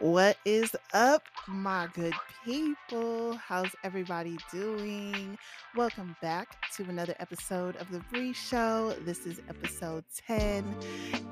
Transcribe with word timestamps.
What 0.00 0.36
is 0.44 0.76
up, 0.92 1.22
my 1.48 1.88
good 1.94 2.12
people? 2.44 3.34
How's 3.36 3.70
everybody 3.82 4.36
doing? 4.52 5.38
Welcome 5.74 6.14
back 6.20 6.54
to 6.76 6.82
another 6.82 7.14
episode 7.18 7.76
of 7.76 7.90
The 7.90 8.00
Bre 8.10 8.34
Show. 8.34 8.94
This 9.06 9.24
is 9.24 9.40
episode 9.48 10.04
10, 10.26 10.76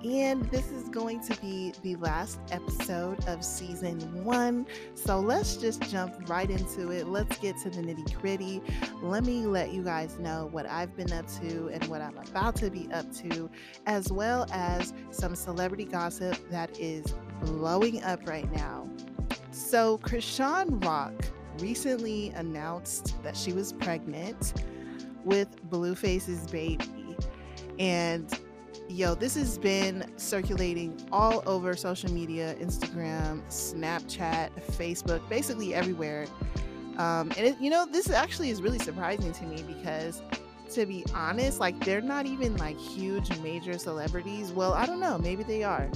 and 0.03 0.45
this 0.51 0.71
is 0.71 0.89
going 0.89 1.21
to 1.29 1.39
be 1.43 1.75
the 1.83 1.97
last 1.97 2.39
episode 2.53 3.23
of 3.29 3.45
season 3.45 4.25
one. 4.25 4.65
So 4.95 5.21
let's 5.21 5.59
just 5.59 5.83
jump 5.91 6.27
right 6.27 6.49
into 6.49 6.91
it. 6.91 7.07
Let's 7.07 7.37
get 7.37 7.59
to 7.65 7.71
the 7.71 7.83
nitty 7.83 8.19
gritty. 8.19 8.63
Let 9.03 9.25
me 9.25 9.45
let 9.45 9.75
you 9.75 9.83
guys 9.83 10.19
know 10.19 10.49
what 10.53 10.65
I've 10.65 10.97
been 10.97 11.13
up 11.13 11.27
to 11.43 11.69
and 11.69 11.85
what 11.89 12.01
I'm 12.01 12.17
about 12.17 12.57
to 12.57 12.71
be 12.71 12.91
up 12.95 13.13
to, 13.17 13.51
as 13.85 14.11
well 14.11 14.47
as 14.53 14.95
some 15.11 15.35
celebrity 15.35 15.85
gossip 15.85 16.39
that 16.49 16.81
is 16.81 17.13
blowing 17.41 18.03
up 18.03 18.27
right 18.29 18.51
now. 18.53 18.89
So, 19.51 19.99
Chrisean 19.99 20.85
Rock 20.85 21.13
recently 21.59 22.31
announced 22.31 23.15
that 23.23 23.37
she 23.37 23.53
was 23.53 23.73
pregnant 23.73 24.55
with 25.25 25.49
Blueface's 25.71 26.51
baby. 26.51 27.17
And 27.79 28.33
yo, 28.89 29.15
this 29.15 29.35
has 29.35 29.59
been 29.59 30.13
circulating 30.17 31.01
all 31.11 31.43
over 31.47 31.77
social 31.77 32.11
media 32.13 32.55
Instagram, 32.57 33.43
Snapchat, 33.49 34.51
Facebook, 34.73 35.27
basically 35.29 35.75
everywhere. 35.75 36.27
Um, 36.99 37.33
and 37.37 37.47
it, 37.47 37.61
you 37.61 37.71
know, 37.71 37.87
this 37.87 38.11
actually 38.11 38.51
is 38.51 38.63
really 38.63 38.79
surprising 38.79 39.33
to 39.33 39.45
me 39.45 39.63
because 39.63 40.23
to 40.73 40.87
be 40.87 41.05
honest, 41.15 41.61
like 41.61 41.79
they're 41.85 42.01
not 42.01 42.27
even 42.27 42.57
like 42.57 42.79
huge 42.79 43.37
major 43.41 43.79
celebrities. 43.79 44.53
Well, 44.53 44.75
I 44.75 44.87
don't 44.87 45.01
know, 45.01 45.19
maybe 45.19 45.43
they 45.43 45.63
are. 45.63 45.89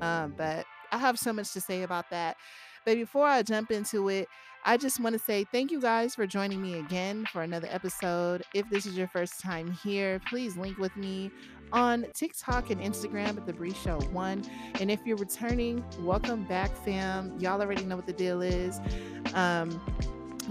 Um, 0.00 0.34
but 0.36 0.64
I 0.92 0.98
have 0.98 1.18
so 1.18 1.32
much 1.32 1.52
to 1.52 1.60
say 1.60 1.82
about 1.82 2.10
that. 2.10 2.36
But 2.84 2.96
before 2.96 3.26
I 3.26 3.42
jump 3.42 3.70
into 3.70 4.08
it, 4.08 4.28
I 4.64 4.76
just 4.76 5.00
want 5.00 5.12
to 5.14 5.18
say 5.18 5.44
thank 5.52 5.70
you 5.70 5.80
guys 5.80 6.14
for 6.14 6.26
joining 6.26 6.60
me 6.60 6.78
again 6.78 7.26
for 7.32 7.42
another 7.42 7.68
episode. 7.70 8.42
If 8.54 8.68
this 8.70 8.86
is 8.86 8.96
your 8.96 9.08
first 9.08 9.40
time 9.40 9.70
here, 9.70 10.20
please 10.28 10.56
link 10.56 10.78
with 10.78 10.96
me 10.96 11.30
on 11.72 12.06
TikTok 12.14 12.70
and 12.70 12.80
Instagram 12.80 13.36
at 13.36 13.46
the 13.46 13.52
Bre 13.52 13.70
Show 13.70 14.00
One. 14.12 14.42
And 14.80 14.90
if 14.90 15.00
you're 15.04 15.16
returning, 15.16 15.84
welcome 16.00 16.44
back, 16.44 16.74
fam. 16.84 17.38
Y'all 17.38 17.60
already 17.60 17.84
know 17.84 17.96
what 17.96 18.06
the 18.06 18.12
deal 18.12 18.42
is. 18.42 18.80
Um, 19.34 19.80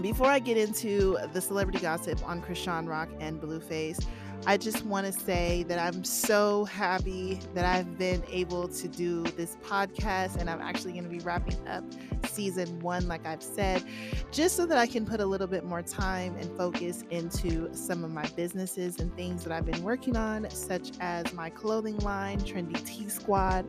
before 0.02 0.28
I 0.28 0.40
get 0.40 0.58
into 0.58 1.18
the 1.34 1.42
celebrity 1.42 1.80
gossip 1.80 2.26
on 2.28 2.42
Chrisean 2.42 2.88
Rock 2.88 3.10
and 3.20 3.42
Blueface, 3.42 4.06
I 4.48 4.56
just 4.56 4.86
want 4.86 5.06
to 5.06 5.12
say 5.12 5.64
that 5.64 5.78
I'm 5.78 6.06
so 6.06 6.64
happy 6.64 7.38
that 7.54 7.66
I've 7.66 7.98
been 7.98 8.24
able 8.32 8.70
to 8.70 8.88
do 8.88 9.24
this 9.24 9.58
podcast 9.62 10.38
and 10.38 10.50
I'm 10.50 10.62
actually 10.62 10.94
going 10.94 11.04
to 11.04 11.10
be 11.10 11.20
wrapping 11.20 11.68
up 11.68 11.84
season 12.26 12.80
one, 12.80 13.10
like 13.10 13.26
I've 13.26 13.44
said, 13.44 13.84
just 14.32 14.56
so 14.56 14.66
that 14.68 14.78
I 14.78 14.88
can 14.88 15.06
put 15.06 15.20
a 15.20 15.26
little 15.26 15.48
bit 15.48 15.66
more 15.66 15.82
time 15.82 16.34
and 16.38 16.50
focus 16.56 17.04
into 17.10 17.74
some 17.74 18.06
of 18.06 18.12
my 18.14 18.26
businesses 18.38 19.02
and 19.02 19.14
things 19.18 19.44
that 19.44 19.52
I've 19.52 19.66
been 19.66 19.84
working 19.84 20.16
on, 20.16 20.50
such 20.50 20.92
as 21.02 21.34
my 21.34 21.50
clothing 21.50 21.98
line, 21.98 22.40
Trendy 22.40 22.82
Tea 22.86 23.10
Squad. 23.10 23.66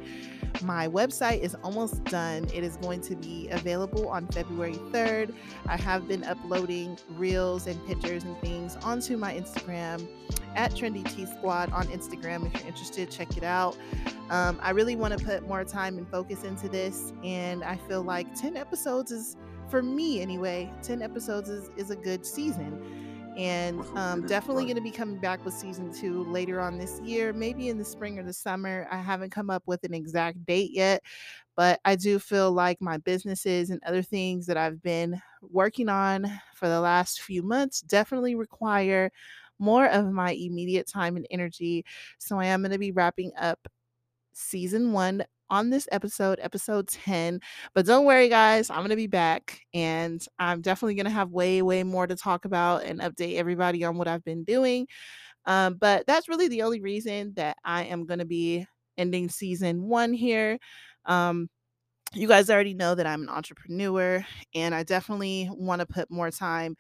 My 0.63 0.87
website 0.87 1.41
is 1.41 1.57
almost 1.65 2.05
done. 2.05 2.45
It 2.55 2.63
is 2.63 2.77
going 2.77 3.01
to 3.01 3.17
be 3.17 3.49
available 3.51 4.09
on 4.09 4.29
February 4.29 4.75
3rd. 4.93 5.35
I 5.67 5.77
have 5.77 6.07
been 6.07 6.23
uploading 6.23 6.97
reels 7.11 7.67
and 7.67 7.85
pictures 7.89 8.23
and 8.23 8.39
things 8.41 8.77
onto 8.77 9.17
my 9.17 9.35
Instagram 9.35 10.07
at 10.55 10.73
Trendy 10.73 11.05
Tea 11.15 11.27
Squad 11.27 11.73
on 11.73 11.87
Instagram. 11.89 12.47
If 12.47 12.61
you're 12.61 12.69
interested, 12.69 13.11
check 13.11 13.37
it 13.37 13.45
out. 13.45 13.77
Um, 14.31 14.59
I 14.63 14.71
really 14.71 14.97
want 14.97 15.19
to 15.19 15.25
put 15.25 15.47
more 15.47 15.65
time 15.65 15.97
and 15.97 16.09
focus 16.09 16.45
into 16.45 16.69
this, 16.69 17.13
and 17.25 17.65
I 17.65 17.77
feel 17.77 18.03
like 18.03 18.35
10 18.35 18.57
episodes 18.57 19.11
is, 19.11 19.37
for 19.71 19.83
me 19.83 20.21
anyway, 20.21 20.71
10 20.83 21.03
episodes 21.03 21.49
is, 21.49 21.71
is 21.77 21.91
a 21.91 21.97
good 21.97 22.27
season. 22.27 23.07
And 23.39 23.81
um, 23.97 24.27
definitely 24.27 24.65
going 24.65 24.77
to 24.77 24.83
be 24.83 24.91
coming 24.91 25.19
back 25.19 25.45
with 25.45 25.55
season 25.55 25.93
two 25.93 26.25
later 26.25 26.61
on 26.61 26.77
this 26.77 27.01
year, 27.05 27.33
maybe 27.33 27.69
in 27.69 27.79
the 27.79 27.85
spring 27.85 28.19
or 28.19 28.25
the 28.25 28.33
summer. 28.33 28.89
I 28.91 28.99
haven't 28.99 29.31
come 29.31 29.49
up 29.49 29.63
with 29.65 29.85
an 29.85 29.95
exact 29.95 30.45
date 30.45 30.73
yet, 30.73 31.05
but 31.55 31.79
I 31.85 31.95
do 31.95 32.19
feel 32.19 32.51
like 32.51 32.81
my 32.81 32.99
businesses 32.99 33.71
and 33.71 33.81
other 33.87 34.03
things 34.03 34.45
that 34.47 34.57
I've 34.57 34.83
been 34.83 35.23
working 35.41 35.89
on 35.89 36.27
for 36.55 36.69
the 36.69 36.81
last 36.81 37.23
few 37.23 37.45
months 37.45 37.81
definitely 37.81 38.35
require 38.35 39.11
more 39.59 39.87
of 39.87 40.11
my 40.11 40.33
immediate 40.33 40.87
time 40.89 41.17
and 41.17 41.27
energy. 41.31 41.85
So 42.19 42.39
I 42.39 42.47
am 42.47 42.63
going 42.63 42.73
to 42.73 42.79
be 42.79 42.93
wrapping 42.93 43.33
up 43.39 43.59
season 44.33 44.93
one 44.93 45.25
on 45.51 45.71
this 45.71 45.89
episode, 45.93 46.39
episode 46.43 46.89
10. 46.89 47.41
But 47.75 47.87
don't 47.87 48.05
worry, 48.05 48.29
guys, 48.29 48.71
I'm 48.71 48.79
going 48.79 48.91
to 48.91 48.97
be 48.97 49.07
back 49.07 49.61
and 49.73 50.25
I'm 50.39 50.61
definitely 50.61 50.95
going 50.95 51.07
to 51.07 51.11
have 51.11 51.31
way, 51.31 51.63
way 51.63 51.83
more 51.83 52.07
to 52.07 52.17
talk 52.17 52.45
about 52.45 52.85
and 52.85 53.01
update 53.01 53.37
everybody 53.37 53.85
on 53.85 53.97
what 53.97 54.09
I've 54.09 54.25
been 54.25 54.45
doing. 54.45 54.87
Um, 55.47 55.75
but 55.75 56.07
that's 56.07 56.29
really 56.29 56.49
the 56.49 56.63
only 56.63 56.81
reason 56.81 57.33
that 57.37 57.57
I 57.65 57.85
am 57.85 58.05
going 58.05 58.19
to 58.19 58.27
be 58.27 58.67
ending 58.99 59.29
season 59.29 59.85
one 59.85 60.13
here. 60.13 60.59
Um, 61.07 61.49
you 62.15 62.29
guys 62.29 62.51
already 62.51 62.75
know 62.75 62.95
that 62.95 63.07
I'm 63.07 63.23
an 63.23 63.29
entrepreneur 63.29 64.25
and 64.55 64.75
I 64.75 64.83
definitely 64.83 65.49
want 65.53 65.81
to 65.81 65.87
put 65.87 66.11
more 66.11 66.31
time 66.31 66.77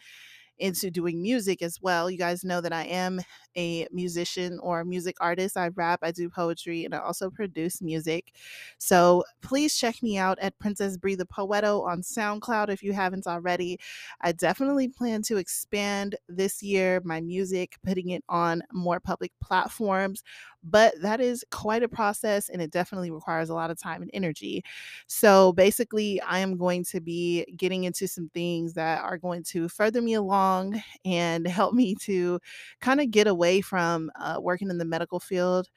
into 0.59 0.91
doing 0.91 1.23
music 1.23 1.63
as 1.63 1.81
well. 1.81 2.11
You 2.11 2.19
guys 2.19 2.45
know 2.45 2.61
that 2.61 2.73
I 2.73 2.85
am 2.85 3.21
a 3.57 3.87
musician 3.91 4.59
or 4.61 4.85
music 4.85 5.17
artist. 5.21 5.57
I 5.57 5.69
rap, 5.69 6.01
I 6.03 6.13
do 6.13 6.31
poetry, 6.31 6.85
and 6.85 6.95
I 6.95 6.99
also 6.99 7.31
produce 7.31 7.83
music. 7.83 8.33
So 8.79 9.25
please 9.43 9.77
check 9.77 10.03
me 10.03 10.19
out 10.19 10.39
at 10.41 10.59
Princess 10.59 10.97
Bree 10.97 11.15
the 11.15 11.27
Poeto 11.27 11.83
on 11.83 12.03
SoundCloud 12.03 12.69
if 12.69 12.83
you 12.83 12.93
haven't 12.93 13.27
already. 13.27 13.79
I 14.21 14.33
definitely 14.33 14.89
plan 14.89 15.23
to 15.23 15.37
expand 15.37 16.17
this 16.29 16.63
year 16.63 17.01
my 17.05 17.21
music, 17.21 17.77
putting 17.85 18.11
it 18.11 18.25
on 18.29 18.63
more 18.73 19.01
public 19.01 19.33
platforms, 19.43 20.23
but 20.63 20.95
that 21.03 21.21
is 21.21 21.45
quite 21.51 21.83
a 21.83 21.89
process 21.89 22.49
and 22.49 22.61
it 22.61 22.71
definitely 22.71 23.11
requires 23.11 23.49
a 23.51 23.55
lot 23.55 23.71
of 23.71 23.79
time 23.79 24.03
and 24.03 24.11
energy. 24.15 24.65
So 25.07 25.53
basically, 25.53 26.21
I 26.23 26.39
am 26.41 26.57
going 26.57 26.85
to 26.87 27.01
be 27.01 27.45
getting 27.57 27.85
into 27.85 28.07
some 28.09 28.29
things 28.35 28.75
that 28.75 29.03
are 29.03 29.19
going 29.19 29.43
to 29.45 29.69
further 29.69 30.03
me 30.03 30.15
along 30.15 30.83
and 31.05 31.47
help 31.47 31.75
me 31.75 31.95
to 32.03 32.41
kind 32.81 33.01
of 33.01 33.11
get 33.11 33.27
away 33.27 33.61
from 33.61 34.11
uh, 34.19 34.39
working 34.41 34.71
in 34.71 34.79
the 34.79 34.85
medical 34.85 35.21
field 35.21 35.69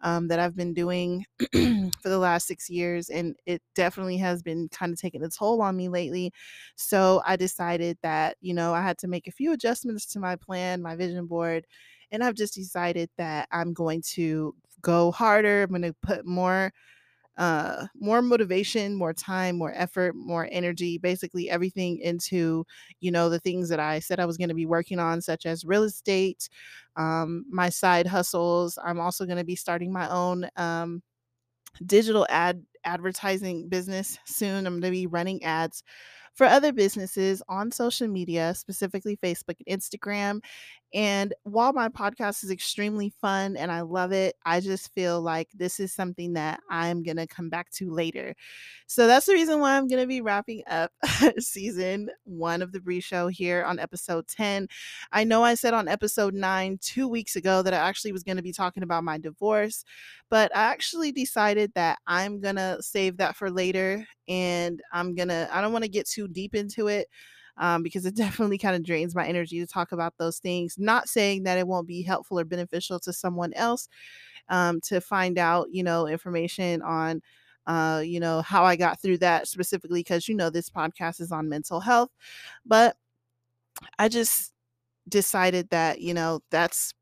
um, 0.00 0.28
that 0.28 0.38
I've 0.38 0.56
been 0.56 0.74
doing 0.74 1.24
for 1.52 2.08
the 2.08 2.18
last 2.18 2.46
six 2.46 2.70
years. 2.70 3.08
And 3.10 3.36
it 3.46 3.62
definitely 3.74 4.16
has 4.18 4.42
been 4.42 4.68
kind 4.68 4.92
of 4.92 5.00
taking 5.00 5.22
a 5.22 5.28
toll 5.28 5.62
on 5.62 5.76
me 5.76 5.88
lately. 5.88 6.32
So 6.76 7.22
I 7.26 7.36
decided 7.36 7.98
that, 8.02 8.36
you 8.40 8.54
know, 8.54 8.74
I 8.74 8.82
had 8.82 8.98
to 8.98 9.08
make 9.08 9.26
a 9.26 9.32
few 9.32 9.52
adjustments 9.52 10.06
to 10.12 10.20
my 10.20 10.36
plan, 10.36 10.82
my 10.82 10.96
vision 10.96 11.26
board. 11.26 11.66
And 12.10 12.22
I've 12.24 12.34
just 12.34 12.54
decided 12.54 13.10
that 13.16 13.48
I'm 13.52 13.72
going 13.72 14.02
to 14.14 14.54
go 14.82 15.10
harder. 15.12 15.62
I'm 15.62 15.70
going 15.70 15.82
to 15.82 15.94
put 16.02 16.26
more 16.26 16.72
uh, 17.38 17.86
more 17.94 18.20
motivation, 18.20 18.96
more 18.96 19.12
time, 19.14 19.56
more 19.56 19.72
effort, 19.76 20.16
more 20.16 20.48
energy, 20.50 20.98
basically 20.98 21.48
everything 21.48 21.98
into, 22.00 22.66
you 23.00 23.12
know, 23.12 23.28
the 23.28 23.38
things 23.38 23.68
that 23.68 23.78
I 23.78 24.00
said 24.00 24.18
I 24.18 24.26
was 24.26 24.36
going 24.36 24.48
to 24.48 24.56
be 24.56 24.66
working 24.66 24.98
on, 24.98 25.22
such 25.22 25.46
as 25.46 25.64
real 25.64 25.84
estate, 25.84 26.48
um, 26.96 27.44
my 27.48 27.68
side 27.68 28.08
hustles. 28.08 28.76
I'm 28.84 28.98
also 28.98 29.24
going 29.24 29.38
to 29.38 29.44
be 29.44 29.54
starting 29.54 29.92
my 29.92 30.08
own 30.10 30.48
um, 30.56 31.00
digital 31.86 32.26
ad 32.28 32.64
advertising 32.84 33.68
business 33.68 34.18
soon. 34.26 34.66
I'm 34.66 34.80
going 34.80 34.92
to 34.92 34.98
be 34.98 35.06
running 35.06 35.44
ads 35.44 35.84
for 36.34 36.46
other 36.46 36.72
businesses 36.72 37.42
on 37.48 37.70
social 37.70 38.08
media, 38.08 38.54
specifically 38.54 39.16
Facebook 39.16 39.56
and 39.66 39.80
Instagram. 39.80 40.40
And 40.94 41.34
while 41.42 41.74
my 41.74 41.88
podcast 41.88 42.42
is 42.44 42.50
extremely 42.50 43.12
fun 43.20 43.56
and 43.56 43.70
I 43.70 43.82
love 43.82 44.12
it, 44.12 44.36
I 44.46 44.60
just 44.60 44.92
feel 44.94 45.20
like 45.20 45.48
this 45.52 45.80
is 45.80 45.92
something 45.92 46.32
that 46.32 46.60
I'm 46.70 47.02
going 47.02 47.18
to 47.18 47.26
come 47.26 47.50
back 47.50 47.70
to 47.72 47.90
later. 47.90 48.34
So 48.86 49.06
that's 49.06 49.26
the 49.26 49.34
reason 49.34 49.60
why 49.60 49.76
I'm 49.76 49.86
going 49.86 50.00
to 50.00 50.06
be 50.06 50.22
wrapping 50.22 50.62
up 50.66 50.92
season 51.38 52.08
one 52.24 52.62
of 52.62 52.72
The 52.72 52.80
Bre 52.80 53.00
Show 53.00 53.28
here 53.28 53.64
on 53.64 53.78
episode 53.78 54.26
10. 54.28 54.66
I 55.12 55.24
know 55.24 55.44
I 55.44 55.54
said 55.54 55.74
on 55.74 55.88
episode 55.88 56.32
nine 56.32 56.78
two 56.80 57.06
weeks 57.06 57.36
ago 57.36 57.60
that 57.62 57.74
I 57.74 57.78
actually 57.78 58.12
was 58.12 58.22
going 58.22 58.38
to 58.38 58.42
be 58.42 58.52
talking 58.52 58.82
about 58.82 59.04
my 59.04 59.18
divorce, 59.18 59.84
but 60.30 60.50
I 60.56 60.62
actually 60.64 61.12
decided 61.12 61.70
that 61.74 61.98
I'm 62.06 62.40
going 62.40 62.56
to 62.56 62.78
save 62.80 63.18
that 63.18 63.36
for 63.36 63.50
later 63.50 64.06
and 64.26 64.80
I'm 64.90 65.14
going 65.14 65.28
to, 65.28 65.48
I 65.52 65.60
don't 65.60 65.72
want 65.72 65.84
to 65.84 65.90
get 65.90 66.08
too 66.08 66.28
deep 66.28 66.54
into 66.54 66.88
it 66.88 67.08
um, 67.58 67.82
because 67.82 68.06
it 68.06 68.14
definitely 68.16 68.58
kind 68.58 68.76
of 68.76 68.84
drains 68.84 69.14
my 69.14 69.26
energy 69.26 69.60
to 69.60 69.66
talk 69.66 69.92
about 69.92 70.14
those 70.18 70.38
things. 70.38 70.76
Not 70.78 71.08
saying 71.08 71.44
that 71.44 71.58
it 71.58 71.66
won't 71.66 71.86
be 71.86 72.02
helpful 72.02 72.38
or 72.38 72.44
beneficial 72.44 72.98
to 73.00 73.12
someone 73.12 73.52
else 73.54 73.88
um, 74.48 74.80
to 74.82 75.00
find 75.00 75.38
out, 75.38 75.68
you 75.70 75.82
know, 75.82 76.06
information 76.06 76.82
on. 76.82 77.22
Uh, 77.66 78.00
you 78.02 78.18
know, 78.18 78.40
how 78.40 78.64
I 78.64 78.76
got 78.76 78.98
through 78.98 79.18
that 79.18 79.46
specifically 79.46 80.00
because, 80.00 80.26
you 80.26 80.34
know, 80.34 80.48
this 80.48 80.70
podcast 80.70 81.20
is 81.20 81.30
on 81.30 81.50
mental 81.50 81.80
health. 81.80 82.08
But 82.64 82.96
I 83.98 84.08
just 84.08 84.54
decided 85.06 85.68
that, 85.70 86.00
you 86.00 86.14
know, 86.14 86.40
that's 86.50 86.94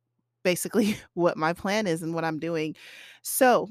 basically 0.43 0.97
what 1.15 1.37
my 1.37 1.53
plan 1.53 1.87
is 1.87 2.03
and 2.03 2.15
what 2.15 2.25
I'm 2.25 2.39
doing. 2.39 2.75
So, 3.23 3.69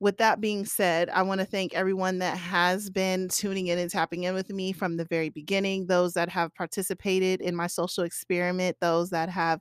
with 0.00 0.16
that 0.16 0.40
being 0.40 0.64
said, 0.64 1.10
I 1.10 1.22
want 1.22 1.40
to 1.40 1.46
thank 1.46 1.74
everyone 1.74 2.18
that 2.20 2.36
has 2.38 2.88
been 2.90 3.28
tuning 3.28 3.66
in 3.68 3.78
and 3.78 3.90
tapping 3.90 4.24
in 4.24 4.34
with 4.34 4.50
me 4.50 4.72
from 4.72 4.96
the 4.96 5.04
very 5.04 5.28
beginning, 5.28 5.86
those 5.86 6.14
that 6.14 6.30
have 6.30 6.54
participated 6.54 7.40
in 7.42 7.54
my 7.54 7.66
social 7.66 8.04
experiment, 8.04 8.78
those 8.80 9.10
that 9.10 9.28
have 9.28 9.60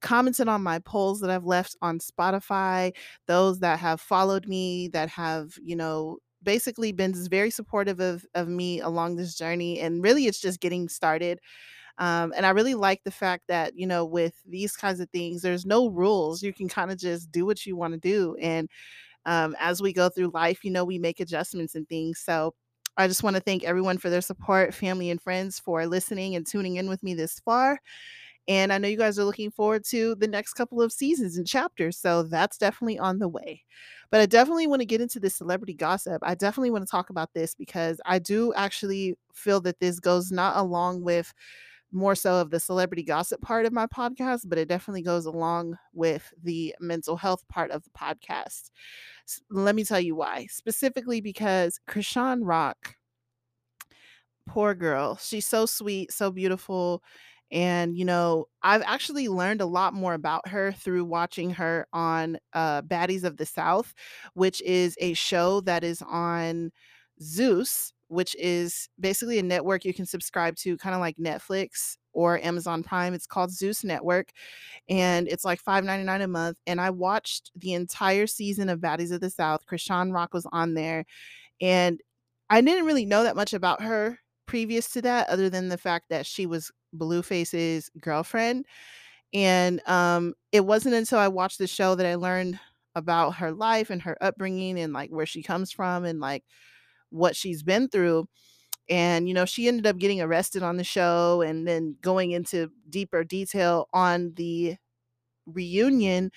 commented 0.00 0.48
on 0.48 0.62
my 0.62 0.78
polls 0.80 1.20
that 1.20 1.30
I've 1.30 1.44
left 1.44 1.76
on 1.82 1.98
Spotify, 1.98 2.92
those 3.26 3.60
that 3.60 3.78
have 3.78 4.00
followed 4.00 4.46
me, 4.46 4.88
that 4.88 5.08
have, 5.10 5.52
you 5.62 5.76
know, 5.76 6.18
basically 6.42 6.90
been 6.92 7.14
very 7.30 7.50
supportive 7.50 8.00
of 8.00 8.26
of 8.34 8.48
me 8.48 8.80
along 8.80 9.14
this 9.14 9.36
journey 9.36 9.78
and 9.78 10.02
really 10.02 10.26
it's 10.26 10.40
just 10.40 10.58
getting 10.60 10.88
started 10.88 11.38
um, 11.98 12.32
and 12.36 12.46
I 12.46 12.50
really 12.50 12.74
like 12.74 13.04
the 13.04 13.10
fact 13.10 13.44
that, 13.48 13.76
you 13.76 13.86
know, 13.86 14.04
with 14.04 14.34
these 14.46 14.76
kinds 14.76 15.00
of 15.00 15.10
things, 15.10 15.42
there's 15.42 15.66
no 15.66 15.88
rules. 15.88 16.42
You 16.42 16.52
can 16.52 16.68
kind 16.68 16.90
of 16.90 16.98
just 16.98 17.30
do 17.30 17.44
what 17.46 17.66
you 17.66 17.76
want 17.76 17.92
to 17.94 18.00
do. 18.00 18.36
And 18.40 18.68
um, 19.26 19.56
as 19.58 19.80
we 19.82 19.92
go 19.92 20.08
through 20.08 20.30
life, 20.34 20.64
you 20.64 20.70
know, 20.70 20.84
we 20.84 20.98
make 20.98 21.20
adjustments 21.20 21.74
and 21.74 21.88
things. 21.88 22.20
So 22.20 22.54
I 22.96 23.08
just 23.08 23.22
want 23.22 23.36
to 23.36 23.42
thank 23.42 23.64
everyone 23.64 23.98
for 23.98 24.10
their 24.10 24.20
support, 24.20 24.74
family 24.74 25.10
and 25.10 25.20
friends 25.20 25.58
for 25.58 25.86
listening 25.86 26.34
and 26.36 26.46
tuning 26.46 26.76
in 26.76 26.88
with 26.88 27.02
me 27.02 27.14
this 27.14 27.40
far. 27.40 27.80
And 28.48 28.72
I 28.72 28.78
know 28.78 28.88
you 28.88 28.98
guys 28.98 29.18
are 29.18 29.24
looking 29.24 29.50
forward 29.52 29.84
to 29.90 30.16
the 30.16 30.26
next 30.26 30.54
couple 30.54 30.82
of 30.82 30.92
seasons 30.92 31.36
and 31.36 31.46
chapters. 31.46 31.96
So 31.96 32.24
that's 32.24 32.58
definitely 32.58 32.98
on 32.98 33.18
the 33.18 33.28
way. 33.28 33.62
But 34.10 34.20
I 34.20 34.26
definitely 34.26 34.66
want 34.66 34.80
to 34.80 34.86
get 34.86 35.00
into 35.00 35.20
this 35.20 35.36
celebrity 35.36 35.74
gossip. 35.74 36.18
I 36.22 36.34
definitely 36.34 36.70
want 36.70 36.84
to 36.84 36.90
talk 36.90 37.10
about 37.10 37.32
this 37.34 37.54
because 37.54 38.00
I 38.04 38.18
do 38.18 38.52
actually 38.54 39.16
feel 39.32 39.60
that 39.60 39.78
this 39.78 40.00
goes 40.00 40.32
not 40.32 40.56
along 40.56 41.02
with 41.02 41.32
more 41.92 42.14
so 42.14 42.34
of 42.34 42.50
the 42.50 42.58
celebrity 42.58 43.02
gossip 43.02 43.40
part 43.42 43.66
of 43.66 43.72
my 43.72 43.86
podcast, 43.86 44.48
but 44.48 44.58
it 44.58 44.68
definitely 44.68 45.02
goes 45.02 45.26
along 45.26 45.76
with 45.92 46.32
the 46.42 46.74
mental 46.80 47.16
health 47.16 47.46
part 47.48 47.70
of 47.70 47.84
the 47.84 47.90
podcast. 47.90 48.70
Let 49.50 49.74
me 49.74 49.84
tell 49.84 50.00
you 50.00 50.16
why. 50.16 50.46
Specifically 50.50 51.20
because 51.20 51.78
Chrisean 51.88 52.40
Rock, 52.42 52.96
poor 54.46 54.74
girl, 54.74 55.16
she's 55.16 55.46
so 55.46 55.66
sweet, 55.66 56.12
so 56.12 56.30
beautiful. 56.30 57.02
And, 57.50 57.98
you 57.98 58.06
know, 58.06 58.46
I've 58.62 58.82
actually 58.82 59.28
learned 59.28 59.60
a 59.60 59.66
lot 59.66 59.92
more 59.92 60.14
about 60.14 60.48
her 60.48 60.72
through 60.72 61.04
watching 61.04 61.50
her 61.50 61.86
on 61.92 62.38
uh, 62.54 62.80
Baddies 62.80 63.24
of 63.24 63.36
the 63.36 63.44
South, 63.44 63.92
which 64.32 64.62
is 64.62 64.96
a 64.98 65.12
show 65.12 65.60
that 65.62 65.84
is 65.84 66.02
on 66.08 66.72
Zeus, 67.20 67.92
which 68.12 68.36
is 68.38 68.88
basically 69.00 69.38
a 69.38 69.42
network 69.42 69.84
you 69.84 69.94
can 69.94 70.04
subscribe 70.04 70.54
to, 70.56 70.76
kind 70.76 70.94
of 70.94 71.00
like 71.00 71.16
Netflix 71.16 71.96
or 72.12 72.38
Amazon 72.44 72.82
Prime. 72.82 73.14
It's 73.14 73.26
called 73.26 73.50
Zeus 73.50 73.82
Network, 73.82 74.28
and 74.88 75.26
it's 75.28 75.44
like 75.44 75.62
$5.99 75.62 76.22
a 76.22 76.28
month. 76.28 76.58
And 76.66 76.80
I 76.80 76.90
watched 76.90 77.50
the 77.56 77.72
entire 77.72 78.26
season 78.26 78.68
of 78.68 78.80
Baddies 78.80 79.12
of 79.12 79.20
the 79.20 79.30
South. 79.30 79.66
Chrisean 79.66 80.12
Rock 80.12 80.34
was 80.34 80.46
on 80.52 80.74
there, 80.74 81.06
and 81.60 82.00
I 82.50 82.60
didn't 82.60 82.84
really 82.84 83.06
know 83.06 83.22
that 83.22 83.36
much 83.36 83.54
about 83.54 83.82
her 83.82 84.18
previous 84.46 84.90
to 84.90 85.02
that, 85.02 85.28
other 85.30 85.48
than 85.48 85.68
the 85.68 85.78
fact 85.78 86.10
that 86.10 86.26
she 86.26 86.44
was 86.44 86.70
Blueface's 86.92 87.90
girlfriend. 87.98 88.66
And 89.32 89.80
um, 89.88 90.34
it 90.52 90.66
wasn't 90.66 90.94
until 90.94 91.18
I 91.18 91.28
watched 91.28 91.58
the 91.58 91.66
show 91.66 91.94
that 91.94 92.04
I 92.04 92.16
learned 92.16 92.60
about 92.94 93.36
her 93.36 93.52
life 93.52 93.88
and 93.88 94.02
her 94.02 94.18
upbringing 94.20 94.78
and 94.78 94.92
like 94.92 95.10
where 95.10 95.24
she 95.24 95.42
comes 95.42 95.72
from 95.72 96.04
and 96.04 96.20
like 96.20 96.44
what 97.12 97.36
she's 97.36 97.62
been 97.62 97.88
through. 97.88 98.26
And, 98.90 99.28
you 99.28 99.34
know, 99.34 99.44
she 99.44 99.68
ended 99.68 99.86
up 99.86 99.98
getting 99.98 100.20
arrested 100.20 100.62
on 100.62 100.76
the 100.76 100.84
show 100.84 101.42
and 101.42 101.66
then 101.66 101.96
going 102.02 102.32
into 102.32 102.70
deeper 102.90 103.22
detail 103.22 103.88
on 103.92 104.32
the 104.34 104.76
reunion 105.46 106.30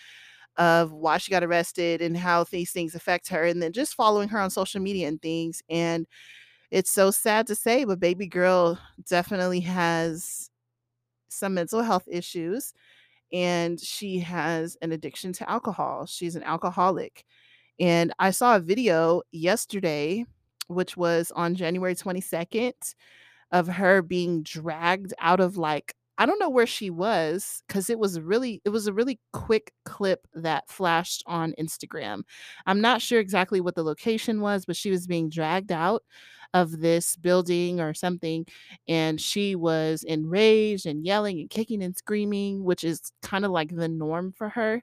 of 0.58 0.94
why 0.94 1.18
she 1.18 1.32
got 1.32 1.44
arrested 1.44 2.02
and 2.02 2.16
how 2.16 2.44
these 2.46 2.72
things 2.72 2.96
affect 2.96 3.28
her, 3.30 3.44
and 3.44 3.62
then 3.62 3.74
just 3.74 3.94
following 3.94 4.30
her 4.30 4.40
on 4.40 4.50
social 4.50 4.80
media 4.80 5.08
and 5.08 5.22
things. 5.22 5.62
And 5.70 6.08
it's 6.72 6.92
so 6.92 7.12
sad 7.12 7.48
to 7.48 7.56
say, 7.56 7.84
but 7.84 8.00
baby 8.00 8.28
girl 8.28 8.80
definitely 9.08 9.60
has 9.62 10.50
some 11.30 11.56
mental 11.56 11.82
health 11.82 12.08
issues 12.08 12.74
and 13.34 13.80
she 13.80 14.20
has 14.20 14.78
an 14.82 14.92
addiction 14.92 15.34
to 15.34 15.50
alcohol. 15.50 16.06
She's 16.06 16.36
an 16.36 16.44
alcoholic. 16.44 17.26
And 17.80 18.14
I 18.20 18.32
saw 18.32 18.56
a 18.56 18.62
video 18.62 19.22
yesterday, 19.32 20.26
which 20.68 20.98
was 20.98 21.32
on 21.36 21.56
January 21.56 21.96
22nd, 21.96 22.96
of 23.52 23.68
her 23.68 24.02
being 24.02 24.44
dragged 24.44 25.14
out 25.20 25.40
of 25.40 25.58
like 25.58 25.94
I 26.18 26.26
don't 26.26 26.40
know 26.40 26.50
where 26.50 26.66
she 26.68 26.90
was 26.90 27.62
cuz 27.68 27.90
it 27.90 28.00
was 28.00 28.20
really 28.20 28.62
it 28.66 28.70
was 28.70 28.88
a 28.88 28.94
really 28.94 29.20
quick 29.34 29.72
clip 29.86 30.28
that 30.34 30.70
flashed 30.70 31.24
on 31.28 31.54
Instagram. 31.60 32.24
I'm 32.66 32.82
not 32.82 33.02
sure 33.02 33.20
exactly 33.20 33.62
what 33.62 33.76
the 33.76 33.84
location 33.84 34.42
was, 34.42 34.66
but 34.66 34.76
she 34.78 34.92
was 34.92 35.08
being 35.08 35.30
dragged 35.30 35.72
out 35.72 36.04
of 36.54 36.80
this 36.80 37.16
building 37.18 37.82
or 37.82 37.94
something 37.94 38.46
and 38.88 39.20
she 39.20 39.56
was 39.56 40.04
enraged 40.04 40.86
and 40.86 41.06
yelling 41.06 41.40
and 41.42 41.50
kicking 41.50 41.84
and 41.84 41.98
screaming, 41.98 42.64
which 42.64 42.84
is 42.84 43.12
kind 43.22 43.44
of 43.46 43.52
like 43.52 43.76
the 43.76 43.90
norm 43.90 44.32
for 44.32 44.50
her. 44.50 44.82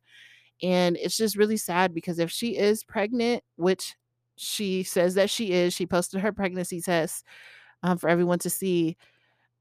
And 0.62 0.96
it's 0.96 1.16
just 1.16 1.36
really 1.36 1.56
sad 1.56 1.92
because 1.94 2.18
if 2.18 2.30
she 2.30 2.56
is 2.56 2.84
pregnant, 2.84 3.42
which 3.56 3.96
she 4.36 4.82
says 4.82 5.14
that 5.14 5.30
she 5.30 5.52
is, 5.52 5.74
she 5.74 5.86
posted 5.86 6.20
her 6.20 6.32
pregnancy 6.32 6.80
test 6.80 7.24
um, 7.82 7.98
for 7.98 8.08
everyone 8.08 8.38
to 8.40 8.50
see. 8.50 8.96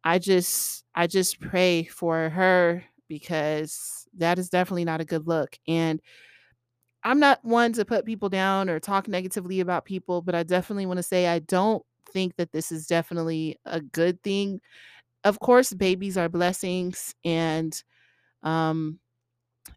I 0.04 0.20
just 0.20 0.86
I 0.96 1.08
just 1.08 1.40
pray 1.42 1.86
for 1.86 2.30
her 2.30 2.84
because 3.10 4.08
that 4.18 4.40
is 4.40 4.50
definitely 4.50 4.86
not 4.86 5.02
a 5.02 5.06
good 5.06 5.28
look. 5.28 5.58
And 5.68 6.02
I'm 7.04 7.20
not 7.20 7.44
one 7.44 7.74
to 7.74 7.86
put 7.86 8.06
people 8.06 8.30
down 8.30 8.70
or 8.70 8.80
talk 8.80 9.08
negatively 9.08 9.60
about 9.60 9.86
people, 9.86 10.22
but 10.22 10.36
I 10.36 10.44
definitely 10.44 10.86
want 10.86 10.98
to 10.98 11.04
say 11.04 11.28
I 11.28 11.40
don't 11.40 11.84
think 12.12 12.36
that 12.36 12.52
this 12.52 12.72
is 12.72 12.86
definitely 12.88 13.58
a 13.66 13.82
good 13.82 14.22
thing. 14.24 14.62
Of 15.24 15.40
course, 15.40 15.74
babies 15.74 16.18
are 16.18 16.30
blessings 16.30 17.16
and 17.26 17.82
um 18.44 19.00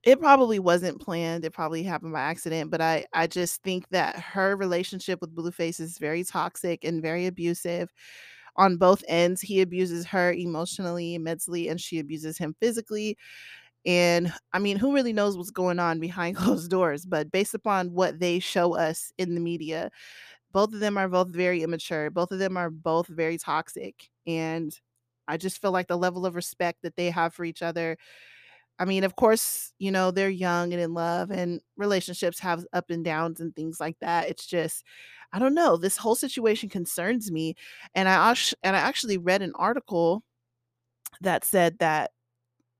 it 0.02 0.20
probably 0.20 0.58
wasn't 0.58 1.00
planned. 1.00 1.44
It 1.44 1.52
probably 1.52 1.82
happened 1.82 2.12
by 2.12 2.20
accident, 2.20 2.70
but 2.70 2.80
I 2.80 3.06
I 3.12 3.26
just 3.26 3.62
think 3.62 3.88
that 3.90 4.16
her 4.18 4.56
relationship 4.56 5.20
with 5.20 5.34
Blueface 5.34 5.80
is 5.80 5.98
very 5.98 6.24
toxic 6.24 6.84
and 6.84 7.02
very 7.02 7.26
abusive 7.26 7.92
on 8.56 8.76
both 8.76 9.02
ends. 9.08 9.40
He 9.40 9.60
abuses 9.60 10.06
her 10.06 10.32
emotionally, 10.32 11.18
mentally, 11.18 11.68
and 11.68 11.80
she 11.80 11.98
abuses 11.98 12.38
him 12.38 12.54
physically. 12.60 13.16
And 13.86 14.32
I 14.52 14.58
mean, 14.60 14.78
who 14.78 14.94
really 14.94 15.12
knows 15.12 15.36
what's 15.36 15.50
going 15.50 15.78
on 15.78 16.00
behind 16.00 16.36
closed 16.38 16.70
doors? 16.70 17.06
But 17.06 17.32
based 17.32 17.54
upon 17.54 17.92
what 17.92 18.20
they 18.20 18.38
show 18.40 18.74
us 18.76 19.12
in 19.18 19.34
the 19.34 19.40
media, 19.40 19.90
both 20.52 20.72
of 20.72 20.80
them 20.80 20.96
are 20.98 21.08
both 21.08 21.28
very 21.28 21.62
immature. 21.62 22.10
Both 22.10 22.32
of 22.32 22.38
them 22.38 22.56
are 22.56 22.70
both 22.70 23.08
very 23.08 23.38
toxic. 23.38 24.10
And 24.26 24.78
I 25.28 25.36
just 25.36 25.60
feel 25.60 25.72
like 25.72 25.88
the 25.88 25.98
level 25.98 26.26
of 26.26 26.34
respect 26.36 26.82
that 26.82 26.96
they 26.96 27.10
have 27.10 27.34
for 27.34 27.44
each 27.44 27.62
other 27.62 27.96
I 28.78 28.84
mean, 28.84 29.04
of 29.04 29.16
course, 29.16 29.72
you 29.78 29.90
know, 29.92 30.10
they're 30.10 30.28
young 30.30 30.72
and 30.72 30.82
in 30.82 30.94
love 30.94 31.30
and 31.30 31.60
relationships 31.76 32.40
have 32.40 32.64
up 32.72 32.90
and 32.90 33.04
downs 33.04 33.40
and 33.40 33.54
things 33.54 33.78
like 33.80 33.96
that. 34.00 34.28
It's 34.28 34.46
just 34.46 34.84
I 35.32 35.38
don't 35.40 35.54
know, 35.54 35.76
this 35.76 35.96
whole 35.96 36.14
situation 36.14 36.68
concerns 36.68 37.30
me 37.32 37.56
and 37.94 38.08
I 38.08 38.34
and 38.62 38.76
I 38.76 38.80
actually 38.80 39.18
read 39.18 39.42
an 39.42 39.52
article 39.56 40.22
that 41.20 41.44
said 41.44 41.78
that 41.78 42.12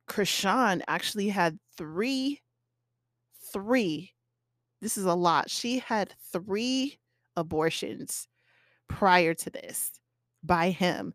Chrisean 0.08 0.82
actually 0.88 1.28
had 1.28 1.58
3 1.76 2.40
3 3.52 4.12
this 4.80 4.98
is 4.98 5.06
a 5.06 5.14
lot. 5.14 5.50
She 5.50 5.78
had 5.78 6.14
3 6.32 6.98
abortions 7.36 8.28
prior 8.88 9.34
to 9.34 9.50
this 9.50 9.92
by 10.44 10.70
him. 10.70 11.14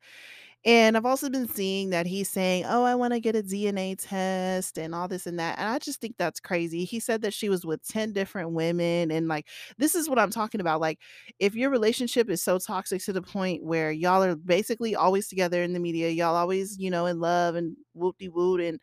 And 0.65 0.97
I've 0.97 1.05
also 1.05 1.29
been 1.29 1.47
seeing 1.47 1.89
that 1.91 2.05
he's 2.05 2.29
saying, 2.29 2.65
"Oh, 2.67 2.83
I 2.83 2.93
wanna 2.95 3.21
get 3.21 3.35
a 3.35 3.41
DNA 3.41 3.95
test 3.95 4.77
and 4.77 4.93
all 4.93 5.07
this 5.07 5.25
and 5.25 5.39
that," 5.39 5.57
and 5.57 5.69
I 5.69 5.79
just 5.79 6.01
think 6.01 6.15
that's 6.17 6.41
crazy. 6.41 6.83
He 6.83 6.99
said 6.99 7.21
that 7.21 7.33
she 7.33 7.47
was 7.47 7.65
with 7.65 7.81
10 7.87 8.11
different 8.11 8.51
women, 8.51 9.09
and, 9.09 9.29
like, 9.29 9.47
this 9.77 9.95
is 9.95 10.09
what 10.09 10.19
I'm 10.19 10.31
talking 10.31 10.59
about, 10.59 10.81
like, 10.81 10.99
if 11.39 11.55
your 11.55 11.69
relationship 11.69 12.29
is 12.29 12.43
so 12.43 12.59
toxic 12.59 13.01
to 13.05 13.13
the 13.13 13.21
point 13.21 13.63
where 13.63 13.89
y'all 13.91 14.21
are 14.23 14.35
basically 14.35 14.95
always 14.95 15.29
together 15.29 15.63
in 15.63 15.71
the 15.73 15.79
media, 15.79 16.09
y'all 16.09 16.35
always, 16.35 16.77
you 16.77 16.91
know, 16.91 17.05
in 17.05 17.19
love 17.21 17.55
and 17.55 17.77
whoop-de-woot, 17.93 18.59
and, 18.61 18.79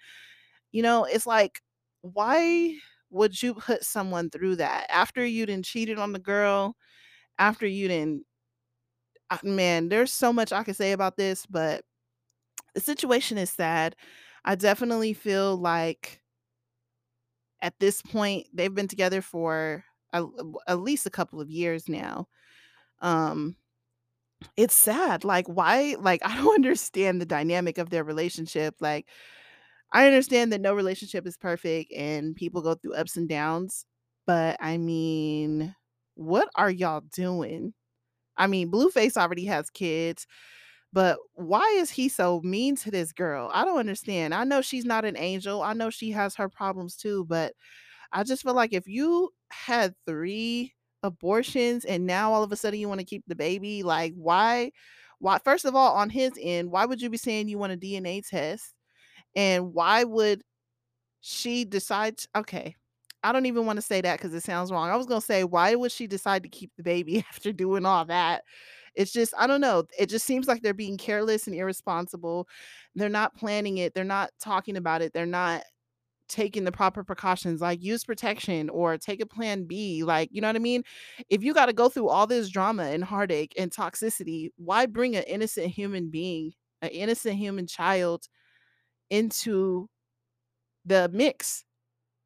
you 0.73 0.83
know, 0.83 1.05
it's 1.05 1.27
like, 1.27 1.61
why 2.03 2.75
would 3.11 3.43
you 3.43 3.55
put 3.55 3.85
someone 3.85 4.31
through 4.31 4.57
that? 4.57 4.87
After 4.91 5.25
you 5.25 5.47
done 5.47 5.63
cheated 5.63 5.99
on 5.99 6.13
the 6.13 6.19
girl, 6.19 6.77
after 7.39 7.67
you 7.67 7.89
done 7.89 8.23
uh, 8.23 8.36
man, 9.43 9.89
there's 9.89 10.13
so 10.13 10.33
much 10.33 10.53
I 10.53 10.65
could 10.65 10.77
say 10.77 10.93
about 10.93 11.17
this, 11.17 11.47
but 11.47 11.85
the 12.75 12.81
situation 12.81 13.39
is 13.39 13.51
sad. 13.51 13.97
I 14.45 14.55
definitely 14.57 15.15
feel 15.15 15.57
like 15.57 16.23
at 17.63 17.75
this 17.81 18.03
point 18.03 18.47
they've 18.53 18.75
been 18.75 18.89
together 18.89 19.23
for 19.23 19.85
a, 20.13 20.25
at 20.69 20.81
least 20.81 21.07
a 21.07 21.11
couple 21.11 21.41
of 21.41 21.51
years 21.51 21.89
now. 21.89 22.27
Um, 23.03 23.57
it's 24.57 24.75
sad. 24.75 25.25
Like, 25.25 25.47
why? 25.47 25.97
Like, 25.99 26.21
I 26.25 26.37
don't 26.37 26.55
understand 26.55 27.21
the 27.21 27.27
dynamic 27.27 27.79
of 27.79 27.91
their 27.91 28.05
relationship. 28.05 28.75
Like, 28.81 29.07
I 29.93 30.07
understand 30.07 30.53
that 30.53 30.63
no 30.63 30.75
relationship 30.75 31.27
is 31.27 31.37
perfect 31.39 31.93
and 31.95 32.37
people 32.37 32.63
go 32.63 32.75
through 32.77 32.95
ups 32.95 33.17
and 33.17 33.29
downs, 33.29 33.87
but 34.27 34.57
I 34.61 34.79
mean, 34.79 35.75
what 36.17 36.49
are 36.57 36.71
y'all 36.71 37.03
doing? 37.15 37.75
I 38.39 38.47
mean, 38.47 38.71
Blueface 38.71 39.17
already 39.17 39.45
has 39.47 39.71
kids, 39.71 40.27
but 40.93 41.19
why 41.35 41.63
is 41.79 41.91
he 41.91 42.09
so 42.09 42.41
mean 42.43 42.77
to 42.77 42.91
this 42.91 43.13
girl? 43.13 43.51
I 43.53 43.65
don't 43.65 43.79
understand. 43.79 44.35
I 44.35 44.45
know 44.45 44.63
she's 44.63 44.85
not 44.85 45.05
an 45.05 45.17
angel. 45.17 45.63
I 45.63 45.73
know 45.75 45.91
she 45.91 46.11
has 46.13 46.35
her 46.37 46.49
problems 46.49 46.97
too, 46.97 47.25
but 47.27 47.55
I 48.13 48.25
just 48.25 48.43
feel 48.43 48.55
like 48.55 48.73
if 48.75 48.89
you 48.89 49.31
had 49.51 49.95
3 50.07 50.75
abortions 51.03 51.85
and 51.85 52.07
now 52.07 52.33
all 52.33 52.43
of 52.45 52.53
a 52.53 52.57
sudden 52.57 52.81
you 52.81 52.89
wanna 52.89 53.05
keep 53.05 53.25
the 53.27 53.37
baby, 53.37 53.83
like, 53.83 54.15
why 54.17 54.73
why 55.21 55.39
first 55.45 55.65
of 55.67 55.75
all, 55.77 55.95
on 55.97 56.11
his 56.11 56.33
end, 56.41 56.71
why 56.71 56.85
would 56.87 57.01
you 57.03 57.11
be 57.11 57.17
saying 57.19 57.49
you 57.49 57.59
want 57.59 57.73
a 57.73 57.77
DNA 57.77 58.23
test? 58.23 58.75
And 59.37 59.75
why 59.75 60.05
would 60.05 60.43
she 61.21 61.65
decide 61.65 62.21
okay, 62.37 62.77
I 63.29 63.33
don't 63.33 63.47
even 63.47 63.67
wanna 63.67 63.83
say 63.83 64.01
that 64.03 64.19
because 64.19 64.35
it 64.35 64.43
sounds 64.43 64.71
wrong. 64.73 64.89
I 64.91 64.97
was 64.97 65.07
gonna 65.07 65.21
say, 65.21 65.45
why 65.45 65.75
would 65.75 65.93
she 65.93 66.07
decide 66.07 66.43
to 66.45 66.49
keep 66.49 66.71
the 66.77 66.83
baby 66.83 67.19
after 67.31 67.53
doing 67.53 67.87
all 67.87 68.05
that? 68.07 68.45
It's 68.95 69.13
just 69.13 69.35
I 69.39 69.47
don't 69.47 69.61
know, 69.61 69.85
it 69.99 70.09
just 70.09 70.27
seems 70.27 70.49
like 70.49 70.63
they're 70.63 70.75
being 70.75 70.99
careless 70.99 71.47
and 71.47 71.57
irresponsible. 71.57 72.49
They're 72.95 73.09
not 73.11 73.35
planning 73.37 73.79
it, 73.79 73.95
they're 73.95 74.05
not 74.05 74.31
talking 74.41 74.77
about 74.77 75.03
it, 75.03 75.13
they're 75.13 75.27
not 75.27 75.63
taking 76.29 76.65
the 76.65 76.73
proper 76.73 77.05
precautions, 77.05 77.61
like 77.61 77.83
use 77.83 78.05
protection 78.05 78.69
or 78.71 78.99
take 78.99 79.21
a 79.21 79.27
plan 79.27 79.65
B, 79.65 80.03
like, 80.05 80.29
you 80.33 80.41
know 80.41 80.49
what 80.49 80.57
I 80.57 80.61
mean? 80.61 80.83
If 81.31 81.45
you 81.45 81.55
gotta 81.55 81.73
go 81.73 81.89
through 81.89 82.09
all 82.09 82.27
this 82.27 82.49
drama 82.49 82.85
and 82.85 83.05
heartache 83.05 83.55
and 83.59 83.71
toxicity, 83.71 84.51
why 84.57 84.87
bring 84.87 85.15
an 85.17 85.23
innocent 85.25 85.69
human 85.69 86.11
being, 86.11 86.53
an 86.83 86.89
innocent 86.91 87.37
human 87.37 87.67
child 87.69 88.27
into 89.11 89.89
the 90.87 91.11
mix? 91.13 91.66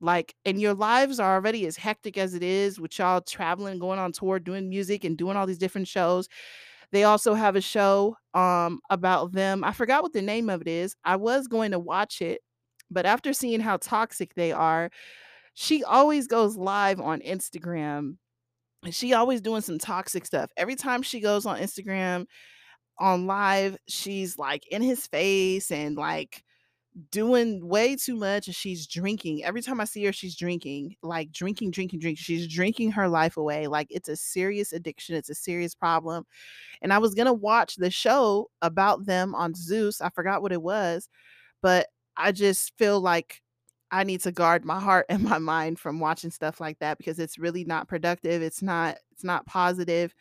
Like, 0.01 0.35
and 0.47 0.61
your 0.61 0.75
lives 0.75 1.21
are 1.21 1.35
already 1.35 1.67
as 1.67 1.77
hectic 1.77 2.17
as 2.19 2.35
it 2.35 2.43
is 2.43 2.81
with 2.81 2.99
y'all 2.99 3.21
traveling, 3.21 3.79
going 3.79 3.99
on 3.99 4.13
tour, 4.13 4.39
doing 4.39 4.69
music, 4.69 5.05
and 5.05 5.17
doing 5.17 5.37
all 5.37 5.47
these 5.47 5.59
different 5.59 5.89
shows. 5.89 6.29
They 6.93 7.05
also 7.05 7.35
have 7.35 7.55
a 7.57 7.61
show, 7.61 8.17
um, 8.35 8.81
about 8.91 9.33
them. 9.33 9.63
I 9.63 9.73
forgot 9.73 10.03
what 10.03 10.13
the 10.13 10.23
name 10.23 10.49
of 10.51 10.63
it 10.63 10.69
is. 10.69 10.97
I 11.05 11.17
was 11.17 11.49
going 11.49 11.73
to 11.73 11.79
watch 11.79 12.23
it, 12.23 12.41
but 12.91 13.07
after 13.07 13.33
seeing 13.33 13.61
how 13.61 13.77
toxic 13.77 14.35
they 14.35 14.53
are, 14.53 14.91
she 15.55 15.85
always 15.85 16.27
goes 16.27 16.57
live 16.57 17.01
on 17.01 17.21
Instagram, 17.21 18.17
and 18.85 18.95
she 18.95 19.13
always 19.13 19.41
doing 19.43 19.63
some 19.63 19.79
toxic 19.79 20.27
stuff. 20.27 20.51
Every 20.57 20.77
time 20.77 21.03
she 21.03 21.21
goes 21.21 21.47
on 21.47 21.59
Instagram 21.59 22.27
on 22.99 23.27
live, 23.27 23.77
she's, 23.89 24.39
like, 24.39 24.67
in 24.71 24.83
his 24.83 25.07
face 25.07 25.71
and, 25.71 25.97
like, 25.97 26.43
doing 27.11 27.67
way 27.67 27.97
too 27.97 28.17
much, 28.17 28.47
and 28.49 28.55
she's 28.57 28.87
drinking. 28.87 29.45
Every 29.45 29.63
time 29.63 29.81
I 29.81 29.85
see 29.85 30.05
her, 30.07 30.13
she's 30.13 30.37
drinking, 30.37 30.97
like, 31.03 31.33
drinking, 31.33 31.71
drinking, 31.71 32.01
drinking. 32.01 32.23
She's 32.23 32.49
drinking 32.49 32.93
her 32.93 33.09
life 33.09 33.37
away, 33.37 33.67
like, 33.69 33.89
it's 33.91 34.09
a 34.09 34.17
serious 34.17 34.73
addiction, 34.73 35.15
it's 35.17 35.31
a 35.31 35.35
serious 35.35 35.75
problem, 35.75 36.27
and 36.83 36.93
I 36.93 36.99
was 36.99 37.15
gonna 37.15 37.33
watch 37.35 37.77
the 37.77 37.91
show 37.91 38.51
about 38.63 39.07
them 39.07 39.35
on 39.35 39.55
Zeus, 39.55 40.01
I 40.01 40.11
forgot 40.11 40.43
what 40.43 40.53
it 40.53 40.63
was, 40.63 41.09
but 41.63 41.89
I 42.17 42.33
just 42.33 42.77
feel 42.79 43.01
like 43.01 43.43
I 43.93 44.05
need 44.05 44.21
to 44.23 44.33
guard 44.33 44.65
my 44.65 44.81
heart 44.81 45.07
and 45.11 45.23
my 45.25 45.39
mind 45.39 45.79
from 45.81 46.01
watching 46.01 46.31
stuff 46.31 46.61
like 46.61 46.79
that 46.81 46.99
because 46.99 47.19
it's 47.21 47.39
really 47.39 47.65
not 47.65 47.89
productive, 47.89 48.43
it's 48.43 48.63
not 48.63 48.99
it's 49.13 49.25
not 49.25 49.47
positive, 49.47 50.15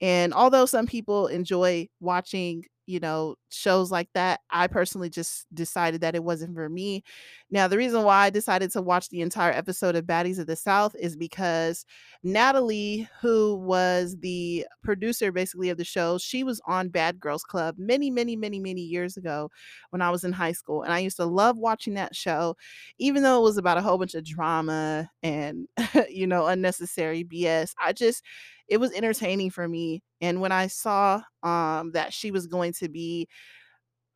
and 0.00 0.34
although 0.34 0.66
some 0.66 0.86
people 0.86 1.26
enjoy 1.28 1.88
watching, 2.00 2.64
you 2.86 3.00
know, 3.00 3.36
shows 3.50 3.90
like 3.90 4.08
that, 4.14 4.40
I 4.50 4.66
personally 4.66 5.10
just 5.10 5.46
decided 5.54 6.00
that 6.02 6.14
it 6.14 6.24
wasn't 6.24 6.54
for 6.54 6.68
me. 6.68 7.02
Now, 7.50 7.68
the 7.68 7.78
reason 7.78 8.02
why 8.02 8.26
I 8.26 8.30
decided 8.30 8.70
to 8.72 8.82
watch 8.82 9.08
the 9.08 9.20
entire 9.20 9.52
episode 9.52 9.96
of 9.96 10.04
Baddies 10.04 10.38
of 10.38 10.46
the 10.46 10.56
South 10.56 10.94
is 10.98 11.16
because 11.16 11.86
Natalie, 12.22 13.08
who 13.20 13.56
was 13.56 14.16
the 14.20 14.66
producer 14.82 15.30
basically 15.32 15.70
of 15.70 15.78
the 15.78 15.84
show, 15.84 16.18
she 16.18 16.44
was 16.44 16.60
on 16.66 16.88
Bad 16.88 17.20
Girls 17.20 17.44
Club 17.44 17.76
many, 17.78 18.10
many, 18.10 18.36
many, 18.36 18.58
many 18.58 18.80
years 18.80 19.16
ago 19.16 19.50
when 19.90 20.02
I 20.02 20.10
was 20.10 20.24
in 20.24 20.32
high 20.32 20.52
school, 20.52 20.82
and 20.82 20.92
I 20.92 20.98
used 20.98 21.16
to 21.16 21.26
love 21.26 21.56
watching 21.56 21.94
that 21.94 22.16
show, 22.16 22.56
even 22.98 23.22
though 23.22 23.38
it 23.38 23.44
was 23.44 23.56
about 23.58 23.78
a 23.78 23.82
whole 23.82 23.98
bunch 23.98 24.14
of 24.14 24.24
drama 24.24 25.10
and, 25.22 25.68
you 26.10 26.26
know, 26.26 26.46
unnecessary 26.46 27.24
BS. 27.24 27.72
I 27.82 27.92
just 27.92 28.22
it 28.68 28.78
was 28.78 28.92
entertaining 28.92 29.50
for 29.50 29.68
me, 29.68 30.02
and 30.20 30.40
when 30.40 30.52
I 30.52 30.68
saw, 30.68 31.22
um, 31.42 31.92
that 31.92 32.12
she 32.12 32.30
was 32.30 32.46
going 32.46 32.72
to 32.74 32.88
be 32.88 33.28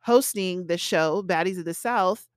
hosting 0.01 0.67
the 0.67 0.77
show, 0.77 1.23
Baddies 1.23 1.59
of 1.59 1.65
the 1.65 1.73
South, 1.73 2.27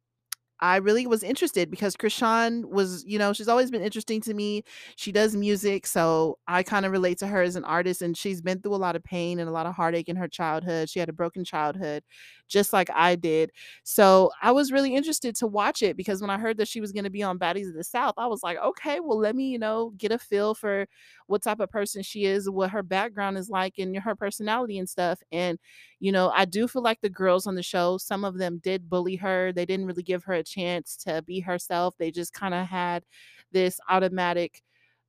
I 0.61 0.77
really 0.77 1.07
was 1.09 1.25
interested 1.25 1.71
because 1.71 1.97
Chrisean 1.97 2.67
was 2.71 3.05
you 3.07 3.19
know, 3.19 3.33
she's 3.33 3.49
always 3.49 3.71
been 3.71 3.83
interesting 3.83 4.21
to 4.23 4.35
me. 4.35 4.65
She 4.97 5.13
does 5.13 5.37
music, 5.37 5.87
so 5.87 6.39
I 6.49 6.63
kinda 6.63 6.91
relate 6.91 7.19
to 7.19 7.27
her 7.29 7.43
as 7.43 7.57
an 7.57 7.65
artist, 7.65 8.03
and 8.03 8.17
she's 8.17 8.41
been 8.43 8.61
through 8.63 8.75
a 8.77 8.77
lot 8.77 8.97
of 8.97 9.05
pain 9.05 9.41
and 9.41 9.49
a 9.49 9.53
lot 9.53 9.67
of 9.67 9.75
heartache 9.75 10.09
in 10.09 10.17
her 10.17 10.29
childhood. 10.29 10.91
She 10.91 11.01
had 11.01 11.09
a 11.09 11.13
broken 11.15 11.45
childhood 11.45 12.05
just 12.49 12.73
like 12.73 12.91
I 12.95 13.17
did. 13.17 13.51
So, 13.85 14.31
I 14.43 14.53
was 14.53 14.73
really 14.73 14.95
interested 14.95 15.35
to 15.37 15.47
watch 15.47 15.83
it 15.83 15.97
because 15.97 16.21
when 16.21 16.31
I 16.31 16.39
heard 16.39 16.59
that 16.59 16.69
she 16.69 16.81
was 16.81 16.93
gonna 16.93 17.11
be 17.11 17.23
on 17.23 17.39
Baddies 17.39 17.69
of 17.69 17.75
the 17.75 17.85
South, 17.85 18.15
I 18.19 18.27
was 18.29 18.43
like, 18.43 18.59
"Okay, 18.59 19.01
well, 19.01 19.19
let 19.19 19.35
me, 19.37 19.49
you 19.51 19.59
know, 19.59 19.91
get 19.99 20.13
a 20.13 20.19
feel 20.19 20.55
for 20.55 20.87
what 21.33 21.43
type 21.45 21.61
of 21.61 21.71
person 21.71 22.03
she 22.05 22.27
is, 22.27 22.51
what 22.51 22.71
her 22.73 22.85
background 22.85 23.39
is 23.39 23.51
like, 23.51 23.75
and 23.79 23.97
her 23.99 24.17
personality 24.17 24.79
and 24.79 24.89
stuff." 24.91 25.21
And, 25.33 25.59
you 26.01 26.13
know, 26.13 26.31
I 26.35 26.47
do 26.47 26.69
feel 26.69 26.83
like 26.83 27.01
the 27.03 27.11
girls 27.11 27.47
on 27.49 27.57
the 27.57 27.65
show, 27.65 27.99
some 27.99 28.25
of 28.25 28.39
them 28.39 28.61
did 28.63 28.91
bully 28.91 29.17
her, 29.17 29.53
they 29.53 29.67
didn't 29.67 29.87
really 29.87 30.05
give 30.05 30.25
her 30.25 30.35
a 30.35 30.45
chance 30.45 30.97
to 31.07 31.23
be 31.23 31.41
herself, 31.41 31.97
they 31.99 32.13
just 32.13 32.35
kinda 32.35 32.65
had 32.67 33.05
this 33.53 33.81
automatic, 33.91 34.63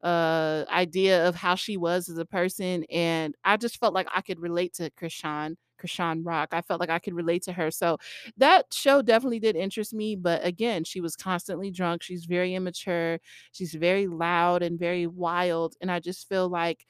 uh, 0.03 0.65
idea 0.70 1.27
of 1.27 1.36
how 1.36 1.56
she 1.56 1.77
was 1.77 2.10
as 2.10 2.18
a 2.20 2.25
person, 2.25 2.86
and 2.92 3.36
I 3.46 3.58
just 3.58 3.80
felt 3.80 3.94
like 3.96 4.08
I 4.15 4.22
could 4.22 4.39
relate 4.42 4.74
to 4.75 4.92
Chrisean 4.92 5.56
Chrisean 5.84 6.22
Rock. 6.25 6.50
I 6.54 6.62
felt 6.62 6.80
like 6.80 6.90
I 6.90 7.00
could 7.00 7.13
relate 7.13 7.44
to 7.44 7.54
her, 7.54 7.72
so 7.72 7.98
that 8.38 8.74
show 8.74 9.02
definitely 9.02 9.40
did 9.40 9.56
interest 9.56 9.94
me, 9.94 10.16
but 10.16 10.46
again, 10.46 10.84
she 10.84 11.02
was 11.02 11.16
constantly 11.16 11.72
drunk, 11.72 12.04
she's 12.04 12.25
very 12.25 12.56
immature, 12.56 13.20
she's 13.52 13.74
very 13.74 14.08
loud 14.08 14.63
and 14.63 14.80
very 14.80 15.08
wild, 15.08 15.75
and 15.82 15.92
I 15.92 16.00
just 16.00 16.28
feel 16.30 16.50
like 16.50 16.86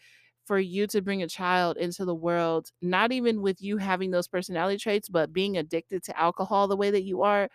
for 0.46 0.60
you 0.60 0.88
to 0.88 1.02
bring 1.02 1.24
a 1.24 1.28
child 1.28 1.78
into 1.78 2.04
the 2.06 2.16
world, 2.16 2.70
not 2.82 3.12
even 3.14 3.42
with 3.42 3.62
you 3.62 3.78
having 3.78 4.12
those 4.12 4.28
personality 4.28 4.78
traits, 4.78 5.08
but 5.10 5.32
being 5.34 5.58
addicted 5.58 6.04
to 6.04 6.20
alcohol 6.20 6.68
the 6.68 6.76
way 6.76 6.92
that 6.92 7.04
you 7.04 7.22
are, 7.22 7.50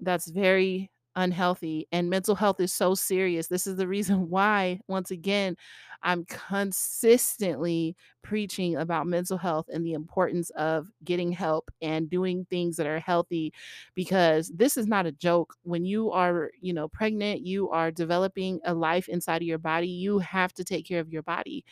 that's 0.00 0.30
very 0.30 0.90
unhealthy, 1.20 1.86
and 1.92 2.10
mental 2.10 2.34
health 2.34 2.60
is 2.60 2.72
so 2.72 2.94
serious. 2.94 3.48
This 3.48 3.66
is 3.66 3.76
the 3.76 3.88
reason 3.88 4.28
why, 4.30 4.80
once 4.88 5.10
again, 5.10 5.56
I'm 6.02 6.24
consistently 6.26 7.94
preaching 8.22 8.76
about 8.76 9.06
mental 9.06 9.36
health 9.38 9.66
and 9.72 9.84
the 9.84 9.92
importance 9.92 10.50
of 10.50 10.88
getting 11.04 11.32
help 11.32 11.70
and 11.82 12.08
doing 12.08 12.46
things 12.50 12.76
that 12.76 12.86
are 12.86 12.98
healthy 13.00 13.52
because 13.94 14.48
this 14.54 14.76
is 14.76 14.86
not 14.86 15.06
a 15.06 15.12
joke. 15.12 15.54
When 15.62 15.84
you 15.84 16.10
are, 16.10 16.50
you 16.60 16.72
know, 16.72 16.88
pregnant, 16.88 17.46
you 17.46 17.70
are 17.70 17.90
developing 17.90 18.60
a 18.64 18.74
life 18.74 19.08
inside 19.08 19.42
of 19.42 19.48
your 19.48 19.58
body, 19.58 19.88
you 19.88 20.18
have 20.20 20.52
to 20.54 20.64
take 20.64 20.86
care 20.86 21.00
of 21.00 21.12
your 21.12 21.22
body, 21.22 21.64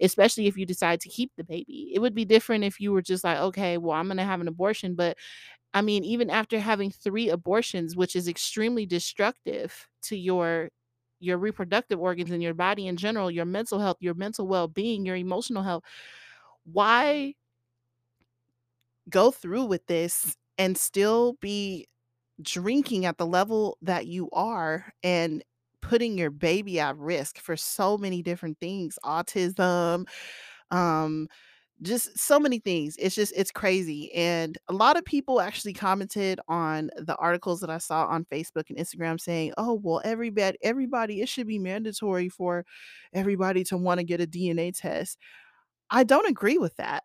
especially 0.00 0.46
if 0.46 0.56
you 0.56 0.66
decide 0.66 1.00
to 1.02 1.08
keep 1.08 1.32
the 1.36 1.44
baby. 1.44 1.92
It 1.94 2.00
would 2.00 2.14
be 2.14 2.24
different 2.24 2.64
if 2.64 2.80
you 2.80 2.92
were 2.92 3.02
just 3.02 3.24
like, 3.24 3.38
"Okay, 3.38 3.78
well, 3.78 3.92
I'm 3.96 4.08
gonna 4.08 4.24
have 4.24 4.40
an 4.40 4.48
abortion," 4.48 4.94
but, 4.94 5.16
I 5.74 5.82
mean, 5.82 6.04
even 6.04 6.30
after 6.30 6.60
having 6.60 6.90
3 6.90 7.28
abortions, 7.30 7.96
which 7.96 8.14
is 8.16 8.28
extremely 8.28 8.86
destructive 8.86 9.88
to 10.02 10.16
your 10.16 10.70
your 11.20 11.38
reproductive 11.38 12.00
organs 12.00 12.32
and 12.32 12.42
your 12.42 12.54
body 12.54 12.86
in 12.88 12.96
general, 12.96 13.30
your 13.30 13.44
mental 13.44 13.78
health, 13.78 13.96
your 14.00 14.14
mental 14.14 14.46
well-being, 14.48 15.06
your 15.06 15.14
emotional 15.16 15.62
health, 15.62 15.84
why 16.64 17.34
go 19.08 19.30
through 19.30 19.64
with 19.64 19.86
this 19.86 20.36
and 20.58 20.76
still 20.76 21.34
be 21.40 21.86
drinking 22.42 23.06
at 23.06 23.18
the 23.18 23.26
level 23.26 23.78
that 23.82 24.06
you 24.06 24.30
are 24.32 24.92
and 25.02 25.44
putting 25.82 26.18
your 26.18 26.30
baby 26.30 26.80
at 26.80 26.96
risk 26.98 27.38
for 27.38 27.56
so 27.56 27.98
many 27.98 28.22
different 28.22 28.58
things, 28.60 28.98
autism, 29.04 30.06
um, 30.70 31.28
just 31.82 32.18
so 32.18 32.38
many 32.40 32.58
things. 32.60 32.96
It's 32.98 33.14
just 33.14 33.32
it's 33.36 33.50
crazy, 33.50 34.12
and 34.14 34.56
a 34.68 34.72
lot 34.72 34.96
of 34.96 35.04
people 35.04 35.40
actually 35.40 35.72
commented 35.74 36.40
on 36.48 36.90
the 36.96 37.16
articles 37.16 37.60
that 37.60 37.70
I 37.70 37.78
saw 37.78 38.06
on 38.06 38.24
Facebook 38.32 38.64
and 38.70 38.78
Instagram 38.78 39.20
saying, 39.20 39.52
"Oh, 39.58 39.74
well, 39.82 40.02
everybod 40.04 40.54
everybody 40.62 41.20
it 41.22 41.28
should 41.28 41.46
be 41.48 41.58
mandatory 41.58 42.28
for 42.28 42.64
everybody 43.12 43.64
to 43.64 43.76
wanna 43.76 44.04
get 44.04 44.20
a 44.20 44.26
DNA 44.26 44.72
test." 44.72 45.18
I 45.90 46.04
don't 46.04 46.28
agree 46.28 46.58
with 46.58 46.76
that. 46.76 47.04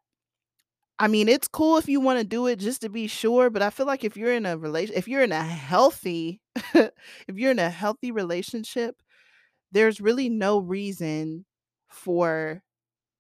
I 1.00 1.08
mean, 1.08 1.30
it's 1.30 1.48
cool 1.48 1.78
if 1.78 1.88
you 1.88 2.00
wanna 2.02 2.24
do 2.24 2.48
it 2.48 2.58
just 2.60 2.82
to 2.82 2.90
be 2.90 3.08
sure, 3.08 3.50
but 3.50 3.62
I 3.62 3.70
feel 3.70 3.86
like 3.86 4.04
if 4.04 4.18
you're 4.18 4.34
in 4.34 4.46
a 4.46 4.58
relation 4.58 4.96
if 4.96 5.08
you're 5.08 5.22
in 5.24 5.32
a 5.32 5.44
healthy 5.44 6.42
if 6.74 6.92
you're 7.36 7.52
in 7.52 7.60
a 7.60 7.70
healthy 7.70 8.12
relationship, 8.12 8.96
there's 9.72 10.02
really 10.02 10.30
no 10.30 10.60
reason 10.60 11.46
for 11.90 12.64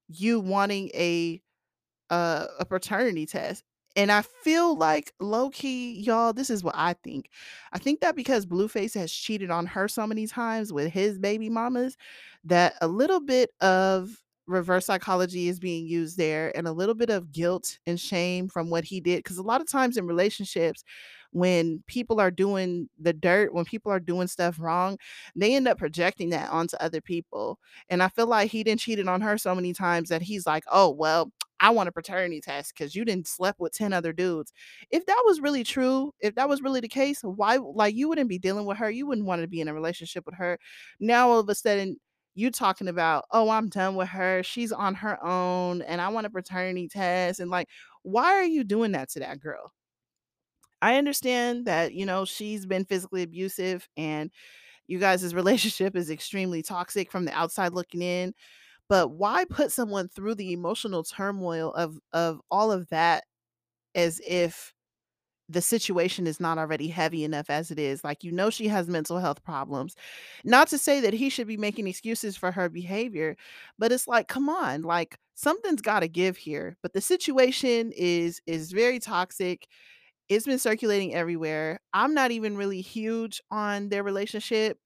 you 0.09 0.39
wanting 0.41 0.89
a 0.95 1.41
a 2.09 2.47
a 2.59 2.65
paternity 2.65 3.25
test. 3.25 3.63
And 3.95 4.11
I 4.11 4.21
feel 4.21 4.75
like 4.77 5.11
low 5.19 5.49
key, 5.49 5.99
y'all, 5.99 6.31
this 6.31 6.51
is 6.51 6.63
what 6.63 6.75
I 6.77 6.93
think. 7.03 7.29
I 7.73 7.79
think 7.79 7.99
that 8.01 8.15
because 8.15 8.45
Blueface 8.45 8.93
has 8.93 9.11
cheated 9.11 9.49
on 9.49 9.65
her 9.65 9.87
so 9.87 10.05
many 10.05 10.27
times 10.27 10.71
with 10.71 10.91
his 10.93 11.17
baby 11.17 11.49
mamas, 11.49 11.97
that 12.43 12.75
a 12.81 12.87
little 12.87 13.19
bit 13.19 13.49
of 13.61 14.09
reverse 14.45 14.85
psychology 14.85 15.49
is 15.49 15.59
being 15.59 15.87
used 15.87 16.15
there 16.17 16.55
and 16.55 16.67
a 16.67 16.71
little 16.71 16.95
bit 16.95 17.09
of 17.09 17.31
guilt 17.31 17.79
and 17.87 17.99
shame 17.99 18.47
from 18.47 18.69
what 18.69 18.85
he 18.85 19.01
did. 19.01 19.17
Because 19.17 19.37
a 19.37 19.43
lot 19.43 19.61
of 19.61 19.69
times 19.69 19.97
in 19.97 20.05
relationships, 20.07 20.83
when 21.31 21.83
people 21.87 22.21
are 22.21 22.31
doing 22.31 22.89
the 22.99 23.13
dirt, 23.13 23.53
when 23.53 23.65
people 23.65 23.91
are 23.91 23.99
doing 23.99 24.27
stuff 24.27 24.59
wrong, 24.59 24.97
they 25.35 25.55
end 25.55 25.67
up 25.67 25.77
projecting 25.77 26.29
that 26.29 26.49
onto 26.49 26.77
other 26.77 27.01
people. 27.01 27.59
And 27.89 28.01
I 28.01 28.07
feel 28.09 28.27
like 28.27 28.49
he 28.51 28.63
didn't 28.63 28.79
cheated 28.79 29.07
on 29.07 29.21
her 29.21 29.37
so 29.37 29.53
many 29.53 29.73
times 29.73 30.09
that 30.09 30.21
he's 30.21 30.45
like, 30.47 30.63
oh, 30.71 30.89
well, 30.89 31.31
I 31.59 31.71
want 31.71 31.89
a 31.89 31.91
paternity 31.91 32.41
test 32.41 32.73
because 32.75 32.95
you 32.95 33.05
didn't 33.05 33.27
slept 33.27 33.59
with 33.59 33.73
10 33.73 33.93
other 33.93 34.13
dudes. 34.13 34.53
If 34.91 35.05
that 35.07 35.23
was 35.25 35.39
really 35.41 35.63
true, 35.63 36.13
if 36.19 36.35
that 36.35 36.49
was 36.49 36.61
really 36.61 36.79
the 36.81 36.87
case, 36.87 37.21
why 37.23 37.57
like 37.57 37.95
you 37.95 38.07
wouldn't 38.09 38.29
be 38.29 38.39
dealing 38.39 38.65
with 38.65 38.77
her. 38.77 38.89
You 38.89 39.07
wouldn't 39.07 39.27
want 39.27 39.41
to 39.41 39.47
be 39.47 39.61
in 39.61 39.67
a 39.67 39.73
relationship 39.73 40.25
with 40.25 40.35
her. 40.35 40.59
Now 40.99 41.29
all 41.29 41.39
of 41.39 41.49
a 41.49 41.55
sudden 41.55 41.97
you 42.35 42.51
talking 42.51 42.87
about, 42.87 43.25
oh, 43.31 43.49
I'm 43.49 43.69
done 43.69 43.95
with 43.95 44.09
her. 44.09 44.43
She's 44.43 44.71
on 44.71 44.93
her 44.95 45.23
own 45.25 45.81
and 45.81 45.99
I 45.99 46.09
want 46.09 46.27
a 46.27 46.29
paternity 46.29 46.87
test. 46.87 47.39
And 47.39 47.49
like, 47.49 47.67
why 48.03 48.25
are 48.35 48.45
you 48.45 48.63
doing 48.63 48.91
that 48.91 49.09
to 49.11 49.19
that 49.21 49.39
girl? 49.39 49.71
I 50.81 50.97
understand 50.97 51.65
that, 51.65 51.93
you 51.93 52.05
know, 52.05 52.25
she's 52.25 52.65
been 52.65 52.85
physically 52.85 53.23
abusive 53.23 53.87
and 53.97 54.31
you 54.87 54.99
guys' 54.99 55.35
relationship 55.35 55.95
is 55.95 56.11
extremely 56.11 56.63
toxic 56.63 57.11
from 57.11 57.25
the 57.25 57.33
outside 57.33 57.73
looking 57.73 58.01
in. 58.01 58.33
But 58.89 59.09
why 59.09 59.45
put 59.45 59.71
someone 59.71 60.07
through 60.09 60.35
the 60.35 60.53
emotional 60.53 61.03
turmoil 61.03 61.73
of 61.73 61.99
of 62.13 62.41
all 62.51 62.71
of 62.71 62.89
that 62.89 63.25
as 63.95 64.21
if 64.27 64.73
the 65.49 65.61
situation 65.61 66.27
is 66.27 66.39
not 66.41 66.57
already 66.57 66.87
heavy 66.89 67.23
enough 67.23 67.49
as 67.49 67.71
it 67.71 67.79
is? 67.79 68.03
Like, 68.03 68.23
you 68.23 68.31
know, 68.31 68.49
she 68.49 68.67
has 68.67 68.87
mental 68.89 69.19
health 69.19 69.43
problems. 69.43 69.95
Not 70.43 70.67
to 70.69 70.77
say 70.77 70.99
that 71.01 71.13
he 71.13 71.29
should 71.29 71.47
be 71.47 71.57
making 71.57 71.87
excuses 71.87 72.35
for 72.37 72.51
her 72.51 72.69
behavior, 72.69 73.37
but 73.79 73.91
it's 73.91 74.07
like, 74.07 74.27
come 74.27 74.49
on, 74.49 74.81
like 74.83 75.17
something's 75.35 75.81
got 75.81 76.01
to 76.01 76.07
give 76.09 76.37
here. 76.37 76.77
But 76.83 76.93
the 76.93 77.01
situation 77.01 77.91
is 77.95 78.41
is 78.47 78.71
very 78.73 78.99
toxic. 78.99 79.67
It's 80.29 80.45
been 80.45 80.59
circulating 80.59 81.13
everywhere. 81.15 81.79
I'm 81.93 82.13
not 82.13 82.31
even 82.31 82.57
really 82.57 82.81
huge 82.81 83.41
on 83.51 83.89
their 83.89 84.03
relationship 84.03 84.77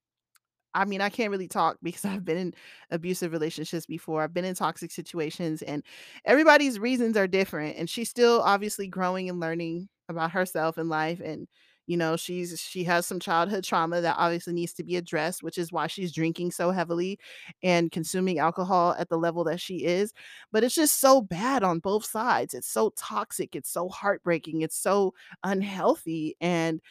I 0.73 0.85
mean, 0.85 1.01
I 1.01 1.09
can't 1.09 1.31
really 1.31 1.47
talk 1.47 1.77
because 1.83 2.05
I've 2.05 2.25
been 2.25 2.37
in 2.37 2.53
abusive 2.91 3.31
relationships 3.31 3.85
before. 3.85 4.21
I've 4.23 4.33
been 4.33 4.45
in 4.45 4.55
toxic 4.55 4.91
situations 4.91 5.61
and 5.61 5.83
everybody's 6.25 6.79
reasons 6.79 7.17
are 7.17 7.27
different 7.27 7.77
and 7.77 7.89
she's 7.89 8.09
still 8.09 8.41
obviously 8.41 8.87
growing 8.87 9.29
and 9.29 9.39
learning 9.39 9.89
about 10.09 10.31
herself 10.31 10.77
and 10.77 10.89
life 10.89 11.19
and 11.23 11.47
you 11.87 11.97
know, 11.97 12.15
she's 12.15 12.57
she 12.59 12.83
has 12.85 13.05
some 13.05 13.19
childhood 13.19 13.63
trauma 13.65 13.99
that 14.01 14.15
obviously 14.17 14.53
needs 14.53 14.71
to 14.73 14.83
be 14.83 14.95
addressed, 14.95 15.43
which 15.43 15.57
is 15.57 15.71
why 15.73 15.87
she's 15.87 16.13
drinking 16.13 16.51
so 16.51 16.71
heavily 16.71 17.19
and 17.63 17.91
consuming 17.91 18.39
alcohol 18.39 18.95
at 18.97 19.09
the 19.09 19.17
level 19.17 19.43
that 19.45 19.59
she 19.59 19.83
is. 19.83 20.13
But 20.51 20.63
it's 20.63 20.75
just 20.75 20.99
so 20.99 21.21
bad 21.21 21.63
on 21.63 21.79
both 21.79 22.05
sides. 22.05 22.53
It's 22.53 22.67
so 22.69 22.91
toxic, 22.97 23.55
it's 23.55 23.69
so 23.69 23.89
heartbreaking, 23.89 24.61
it's 24.61 24.77
so 24.77 25.13
unhealthy 25.43 26.35
and 26.39 26.81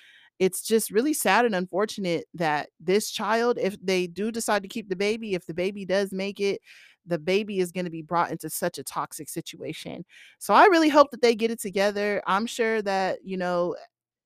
it's 0.41 0.63
just 0.63 0.91
really 0.91 1.15
sad 1.15 1.45
and 1.47 1.55
unfortunate 1.55 2.27
that 2.35 2.71
this 2.81 3.13
child, 3.13 3.59
if 3.61 3.77
they 3.85 4.09
do 4.09 4.33
decide 4.33 4.63
to 4.65 4.69
keep 4.71 4.89
the 4.91 4.97
baby, 4.97 5.35
if 5.35 5.47
the 5.47 5.55
baby 5.55 5.85
does 5.87 6.13
make 6.13 6.41
it, 6.41 6.63
the 7.07 7.19
baby 7.19 7.61
is 7.61 7.73
going 7.73 7.85
to 7.85 7.91
be 7.93 8.03
brought 8.03 8.33
into 8.33 8.51
such 8.51 8.79
a 8.79 8.85
toxic 8.85 9.29
situation. 9.29 10.05
So 10.39 10.55
I 10.55 10.67
really 10.67 10.89
hope 10.89 11.13
that 11.13 11.23
they 11.23 11.37
get 11.37 11.53
it 11.53 11.61
together. 11.61 12.23
I'm 12.27 12.47
sure 12.47 12.83
that, 12.83 13.21
you 13.25 13.37
know, 13.37 13.77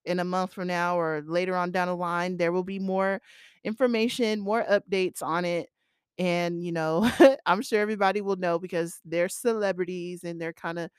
in 0.05 0.21
a 0.21 0.25
month 0.25 0.53
from 0.53 0.69
now 0.69 0.99
or 0.99 1.23
later 1.27 1.57
on 1.57 1.73
down 1.73 1.89
the 1.89 1.97
line, 1.97 2.37
there 2.37 2.53
will 2.53 2.65
be 2.65 2.79
more 2.79 3.21
information, 3.65 4.41
more 4.41 4.65
updates 4.65 5.23
on 5.23 5.45
it. 5.45 5.69
And, 6.19 6.63
you 6.65 6.73
know, 6.73 7.11
I'm 7.47 7.63
sure 7.63 7.81
everybody 7.81 8.21
will 8.21 8.37
know 8.37 8.59
because 8.59 9.01
they're 9.05 9.29
celebrities 9.29 10.25
and 10.25 10.41
they're 10.41 10.53
kind 10.53 10.79
of 10.79 10.91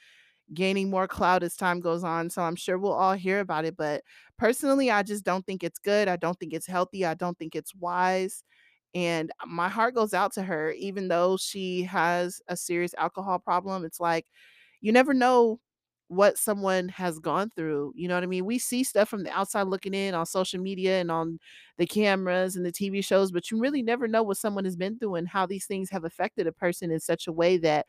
gaining 0.53 0.89
more 0.89 1.07
clout 1.07 1.43
as 1.43 1.55
time 1.55 1.79
goes 1.79 2.03
on. 2.03 2.29
So 2.29 2.41
I'm 2.41 2.55
sure 2.55 2.77
we'll 2.77 2.93
all 2.93 3.13
hear 3.13 3.39
about 3.39 3.65
it. 3.65 3.75
But 3.77 4.03
personally, 4.37 4.91
I 4.91 5.03
just 5.03 5.23
don't 5.25 5.45
think 5.45 5.63
it's 5.63 5.79
good. 5.79 6.07
I 6.07 6.15
don't 6.17 6.39
think 6.39 6.53
it's 6.53 6.67
healthy. 6.67 7.05
I 7.05 7.13
don't 7.15 7.37
think 7.37 7.55
it's 7.55 7.73
wise. 7.75 8.43
And 8.93 9.31
my 9.45 9.67
heart 9.69 9.95
goes 9.95 10.13
out 10.13 10.33
to 10.33 10.43
her, 10.43 10.71
even 10.73 11.09
though 11.09 11.37
she 11.37 11.83
has 11.83 12.41
a 12.47 12.55
serious 12.55 12.93
alcohol 12.97 13.39
problem. 13.39 13.83
It's 13.85 13.99
like 13.99 14.27
you 14.81 14.91
never 14.91 15.13
know 15.13 15.59
what 16.07 16.37
someone 16.37 16.87
has 16.89 17.17
gone 17.17 17.51
through. 17.55 17.91
You 17.95 18.07
know 18.07 18.13
what 18.13 18.23
I 18.23 18.27
mean? 18.27 18.45
We 18.45 18.59
see 18.59 18.83
stuff 18.83 19.09
from 19.09 19.23
the 19.23 19.31
outside 19.31 19.63
looking 19.63 19.95
in 19.95 20.13
on 20.13 20.25
social 20.27 20.61
media 20.61 21.01
and 21.01 21.09
on 21.09 21.39
the 21.77 21.87
cameras 21.87 22.55
and 22.55 22.63
the 22.65 22.71
TV 22.71 23.01
shows, 23.01 23.31
but 23.31 23.49
you 23.49 23.59
really 23.59 23.81
never 23.81 24.07
know 24.07 24.21
what 24.21 24.37
someone 24.37 24.65
has 24.65 24.75
been 24.75 24.99
through 24.99 25.15
and 25.15 25.27
how 25.27 25.47
these 25.47 25.65
things 25.65 25.89
have 25.89 26.05
affected 26.05 26.45
a 26.45 26.51
person 26.51 26.91
in 26.91 26.99
such 26.99 27.25
a 27.27 27.31
way 27.31 27.57
that 27.57 27.87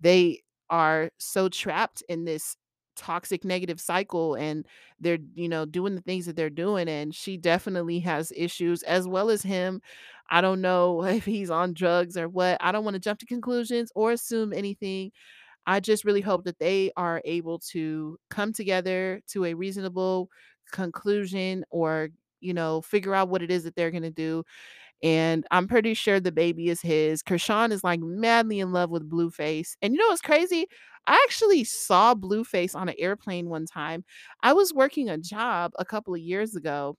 they 0.00 0.42
are 0.70 1.10
so 1.18 1.48
trapped 1.48 2.02
in 2.08 2.24
this 2.24 2.56
toxic 2.96 3.44
negative 3.44 3.80
cycle 3.80 4.36
and 4.36 4.66
they're 5.00 5.18
you 5.34 5.48
know 5.48 5.64
doing 5.64 5.96
the 5.96 6.00
things 6.00 6.26
that 6.26 6.36
they're 6.36 6.48
doing 6.48 6.88
and 6.88 7.12
she 7.12 7.36
definitely 7.36 7.98
has 7.98 8.32
issues 8.36 8.82
as 8.84 9.08
well 9.08 9.30
as 9.30 9.42
him. 9.42 9.80
I 10.30 10.40
don't 10.40 10.60
know 10.60 11.02
if 11.04 11.24
he's 11.24 11.50
on 11.50 11.74
drugs 11.74 12.16
or 12.16 12.28
what 12.28 12.58
i 12.60 12.72
don't 12.72 12.84
want 12.84 12.94
to 12.94 13.00
jump 13.00 13.18
to 13.20 13.26
conclusions 13.26 13.90
or 13.94 14.12
assume 14.12 14.52
anything. 14.52 15.12
I 15.66 15.80
just 15.80 16.04
really 16.04 16.20
hope 16.20 16.44
that 16.44 16.58
they 16.58 16.92
are 16.96 17.22
able 17.24 17.58
to 17.72 18.18
come 18.30 18.52
together 18.52 19.20
to 19.28 19.44
a 19.46 19.54
reasonable 19.54 20.30
conclusion 20.72 21.64
or 21.70 22.10
you 22.40 22.54
know 22.54 22.82
figure 22.82 23.14
out 23.14 23.28
what 23.28 23.42
it 23.42 23.50
is 23.50 23.64
that 23.64 23.74
they're 23.76 23.90
going 23.90 24.02
to 24.02 24.10
do 24.10 24.44
and 25.04 25.46
I'm 25.52 25.68
pretty 25.68 25.94
sure 25.94 26.20
the 26.20 26.32
baby 26.32 26.70
is 26.70 26.82
his. 26.82 27.22
Chrisean 27.22 27.72
is 27.72 27.84
like 27.84 28.00
madly 28.00 28.60
in 28.60 28.72
love 28.72 28.90
with 28.90 29.08
Blueface. 29.10 29.76
And 29.82 29.94
you 29.94 30.00
know 30.00 30.08
what's 30.08 30.22
crazy? 30.22 30.66
I 31.06 31.22
actually 31.28 31.64
saw 31.64 32.14
Blueface 32.16 32.74
on 32.74 32.88
an 32.88 32.96
airplane 32.98 33.50
one 33.50 33.66
time. 33.66 34.04
I 34.42 34.54
was 34.54 34.74
working 34.74 35.10
a 35.10 35.18
job 35.18 35.72
a 35.78 35.84
couple 35.84 36.14
of 36.14 36.20
years 36.20 36.56
ago 36.56 36.96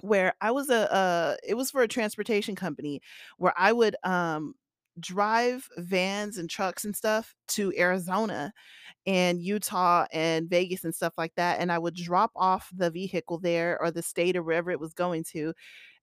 where 0.00 0.34
I 0.40 0.50
was 0.50 0.70
a 0.70 0.92
uh 0.92 1.36
it 1.46 1.54
was 1.54 1.70
for 1.70 1.82
a 1.82 1.88
transportation 1.88 2.56
company 2.56 3.00
where 3.38 3.54
I 3.56 3.72
would 3.72 3.96
um 4.04 4.54
drive 5.00 5.68
vans 5.78 6.38
and 6.38 6.50
trucks 6.50 6.84
and 6.84 6.94
stuff 6.96 7.34
to 7.48 7.72
Arizona 7.78 8.52
and 9.06 9.42
Utah 9.42 10.06
and 10.12 10.48
Vegas 10.50 10.84
and 10.84 10.94
stuff 10.94 11.14
like 11.18 11.34
that 11.36 11.60
and 11.60 11.72
I 11.72 11.78
would 11.78 11.94
drop 11.94 12.32
off 12.36 12.70
the 12.74 12.90
vehicle 12.90 13.38
there 13.38 13.78
or 13.80 13.90
the 13.90 14.02
state 14.02 14.36
or 14.36 14.42
wherever 14.44 14.70
it 14.70 14.80
was 14.80 14.94
going 14.94 15.24
to 15.32 15.54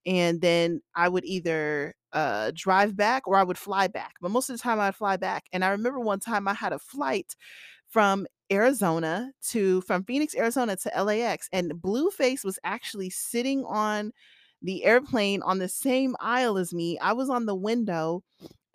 and 0.06 0.42
then 0.42 0.82
I 0.96 1.10
would 1.10 1.26
either 1.26 1.96
uh, 2.14 2.52
drive 2.56 2.96
back 2.96 3.28
or 3.28 3.36
I 3.36 3.44
would 3.44 3.58
fly 3.58 3.88
back. 3.88 4.16
But 4.22 4.32
most 4.32 4.50
of 4.50 4.58
the 4.58 4.62
time 4.62 4.80
I'd 4.80 4.96
fly 4.96 5.18
back. 5.18 5.46
And 5.54 5.64
I 5.64 5.70
remember 5.70 6.00
one 6.00 6.20
time 6.20 6.48
I 6.48 6.54
had 6.54 6.74
a 6.74 6.80
flight 6.80 7.36
from 7.88 8.26
Arizona 8.52 9.32
to 9.50 9.82
from 9.82 10.04
Phoenix, 10.04 10.36
Arizona 10.36 10.76
to 10.78 11.04
LAX, 11.04 11.50
and 11.52 11.74
Blueface 11.74 12.44
was 12.44 12.60
actually 12.64 13.10
sitting 13.10 13.64
on 13.66 14.12
the 14.62 14.84
airplane 14.84 15.42
on 15.44 15.60
the 15.60 15.70
same 15.70 16.16
aisle 16.20 16.58
as 16.58 16.74
me. 16.74 16.98
I 17.00 17.14
was 17.14 17.30
on 17.30 17.46
the 17.46 17.56
window 17.56 18.24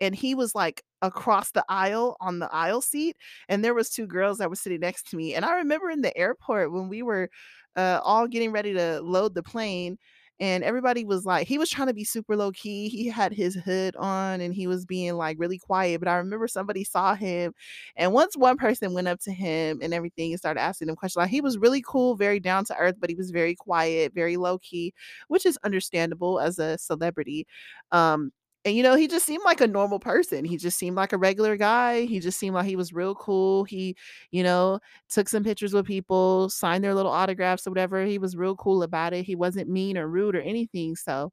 and 0.01 0.15
he 0.15 0.35
was 0.35 0.55
like 0.55 0.83
across 1.01 1.51
the 1.51 1.63
aisle 1.69 2.17
on 2.19 2.39
the 2.39 2.51
aisle 2.53 2.81
seat 2.81 3.17
and 3.49 3.63
there 3.63 3.73
was 3.73 3.89
two 3.89 4.07
girls 4.07 4.37
that 4.37 4.49
were 4.49 4.55
sitting 4.55 4.79
next 4.79 5.09
to 5.09 5.17
me 5.17 5.35
and 5.35 5.45
i 5.45 5.55
remember 5.55 5.89
in 5.89 6.01
the 6.01 6.15
airport 6.17 6.71
when 6.71 6.89
we 6.89 7.03
were 7.03 7.29
uh, 7.75 7.99
all 8.03 8.27
getting 8.27 8.51
ready 8.51 8.73
to 8.73 9.01
load 9.01 9.35
the 9.35 9.43
plane 9.43 9.97
and 10.39 10.63
everybody 10.63 11.05
was 11.05 11.25
like 11.25 11.47
he 11.47 11.57
was 11.57 11.69
trying 11.69 11.87
to 11.87 11.93
be 11.93 12.03
super 12.03 12.35
low 12.35 12.51
key. 12.51 12.89
He 12.89 13.07
had 13.07 13.33
his 13.33 13.55
hood 13.55 13.95
on 13.97 14.41
and 14.41 14.53
he 14.53 14.67
was 14.67 14.85
being 14.85 15.15
like 15.15 15.37
really 15.39 15.57
quiet. 15.59 15.99
But 16.01 16.07
I 16.09 16.15
remember 16.17 16.47
somebody 16.47 16.83
saw 16.83 17.15
him, 17.15 17.53
and 17.95 18.13
once 18.13 18.35
one 18.37 18.57
person 18.57 18.93
went 18.93 19.07
up 19.07 19.19
to 19.21 19.31
him 19.31 19.79
and 19.81 19.93
everything 19.93 20.31
and 20.31 20.39
started 20.39 20.61
asking 20.61 20.89
him 20.89 20.95
questions, 20.95 21.21
like 21.21 21.29
he 21.29 21.41
was 21.41 21.57
really 21.57 21.81
cool, 21.85 22.15
very 22.15 22.39
down 22.39 22.65
to 22.65 22.77
earth, 22.77 22.95
but 22.99 23.09
he 23.09 23.15
was 23.15 23.31
very 23.31 23.55
quiet, 23.55 24.13
very 24.13 24.37
low 24.37 24.57
key, 24.59 24.93
which 25.27 25.45
is 25.45 25.57
understandable 25.63 26.39
as 26.39 26.59
a 26.59 26.77
celebrity. 26.77 27.47
Um, 27.91 28.31
and 28.65 28.75
you 28.75 28.83
know, 28.83 28.95
he 28.95 29.07
just 29.07 29.25
seemed 29.25 29.43
like 29.45 29.61
a 29.61 29.67
normal 29.67 29.99
person. 29.99 30.43
He 30.43 30.57
just 30.57 30.77
seemed 30.77 30.95
like 30.97 31.13
a 31.13 31.17
regular 31.17 31.55
guy. 31.55 32.01
He 32.05 32.19
just 32.19 32.39
seemed 32.39 32.55
like 32.55 32.65
he 32.65 32.75
was 32.75 32.93
real 32.93 33.15
cool. 33.15 33.63
He, 33.63 33.95
you 34.31 34.43
know, 34.43 34.79
took 35.09 35.29
some 35.29 35.43
pictures 35.43 35.73
with 35.73 35.85
people, 35.85 36.49
signed 36.49 36.83
their 36.83 36.95
little 36.95 37.11
autographs 37.11 37.67
or 37.67 37.71
whatever. 37.71 38.03
He 38.05 38.17
was 38.17 38.35
real 38.35 38.55
cool 38.55 38.83
about 38.83 39.13
it. 39.13 39.25
He 39.25 39.35
wasn't 39.35 39.69
mean 39.69 39.97
or 39.97 40.07
rude 40.07 40.35
or 40.35 40.41
anything. 40.41 40.95
So 40.95 41.31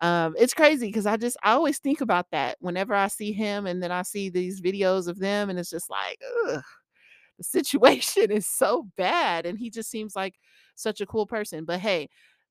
um, 0.00 0.34
it's 0.38 0.54
crazy 0.54 0.88
because 0.88 1.06
I 1.06 1.16
just 1.16 1.36
I 1.42 1.52
always 1.52 1.78
think 1.78 2.00
about 2.02 2.26
that 2.32 2.56
whenever 2.60 2.94
I 2.94 3.08
see 3.08 3.32
him 3.32 3.66
and 3.66 3.82
then 3.82 3.92
I 3.92 4.02
see 4.02 4.30
these 4.30 4.60
videos 4.60 5.08
of 5.08 5.18
them 5.18 5.50
and 5.50 5.58
it's 5.58 5.70
just 5.70 5.90
like, 5.90 6.18
ugh, 6.48 6.62
the 7.38 7.44
situation 7.44 8.30
is 8.30 8.46
so 8.46 8.88
bad. 8.96 9.46
And 9.46 9.58
he 9.58 9.70
just 9.70 9.90
seems 9.90 10.16
like 10.16 10.34
such 10.74 11.00
a 11.00 11.06
cool 11.06 11.26
person. 11.26 11.64
But 11.64 11.80
hey, 11.80 12.08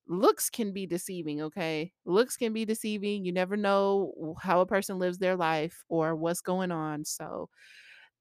looks 0.08 0.50
can 0.50 0.72
be 0.72 0.86
deceiving, 0.86 1.42
okay? 1.42 1.92
Looks 2.04 2.36
can 2.36 2.52
be 2.52 2.64
deceiving. 2.64 3.24
You 3.24 3.32
never 3.32 3.56
know 3.56 4.36
how 4.40 4.60
a 4.60 4.66
person 4.66 4.98
lives 4.98 5.18
their 5.18 5.36
life 5.36 5.84
or 5.88 6.16
what's 6.16 6.40
going 6.40 6.70
on. 6.70 7.04
So 7.04 7.48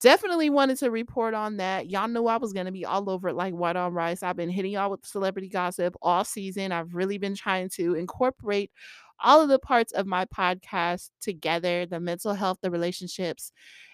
definitely 0.01 0.49
wanted 0.49 0.77
to 0.79 0.91
report 0.91 1.33
on 1.33 1.57
that. 1.57 1.89
Y'all 1.89 2.07
knew 2.07 2.27
I 2.27 2.37
was 2.37 2.53
gonna 2.53 2.71
be 2.71 2.85
all 2.85 3.09
over 3.09 3.29
it 3.29 3.35
like 3.35 3.53
white 3.53 3.75
on 3.75 3.93
rice. 3.93 4.21
I've 4.23 4.35
been 4.35 4.49
hitting 4.49 4.73
y'all 4.73 4.91
with 4.91 5.05
celebrity 5.05 5.49
gossip 5.49 5.95
all 6.01 6.23
season. 6.23 6.71
I've 6.71 6.93
really 6.93 7.17
been 7.17 7.35
trying 7.35 7.69
to 7.75 7.95
incorporate 7.95 8.71
all 9.19 9.41
of 9.41 9.49
the 9.49 9.59
parts 9.59 9.93
of 9.93 10.05
my 10.05 10.25
podcast 10.25 11.09
together 11.21 11.85
the 11.85 11.99
mental 11.99 12.33
health, 12.33 12.59
the 12.61 12.69
relationships, 12.69 13.51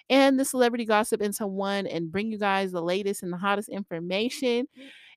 and 0.10 0.40
the 0.40 0.46
celebrity 0.46 0.86
gossip 0.86 1.22
into 1.22 1.48
one 1.48 1.88
and 1.88 2.12
bring 2.12 2.32
you 2.32 2.38
guys 2.38 2.72
the 2.72 2.82
latest 2.82 3.24
and 3.24 3.32
the 3.32 3.38
hottest 3.38 3.70
information. 3.70 4.68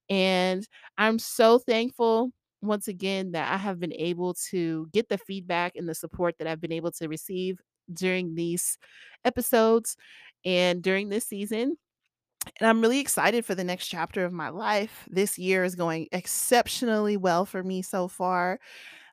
And 0.09 0.67
I'm 0.97 1.19
so 1.19 1.59
thankful 1.59 2.31
once 2.63 2.89
again 2.89 3.33
that 3.33 3.53
I 3.53 3.57
have 3.57 3.79
been 3.81 3.93
able 3.93 4.35
to 4.51 4.89
get 4.93 5.09
the 5.09 5.19
feedback 5.19 5.77
and 5.77 5.89
the 5.89 5.95
support 5.95 6.37
that 6.39 6.49
I've 6.49 6.61
been 6.61 6.73
able 6.73 6.93
to 6.93 7.09
receive 7.09 7.61
during 7.93 8.35
these 8.35 8.79
episodes 9.25 9.97
and 10.45 10.83
during 10.83 11.09
this 11.09 11.27
season. 11.27 11.77
And 12.61 12.69
I'm 12.69 12.81
really 12.81 13.01
excited 13.01 13.45
for 13.45 13.55
the 13.55 13.65
next 13.65 13.89
chapter 13.89 14.25
of 14.25 14.33
my 14.33 14.51
life. 14.51 15.09
This 15.11 15.39
year 15.39 15.65
is 15.65 15.75
going 15.75 16.09
exceptionally 16.13 17.17
well 17.17 17.45
for 17.45 17.63
me 17.63 17.83
so 17.83 18.09
far. 18.09 18.61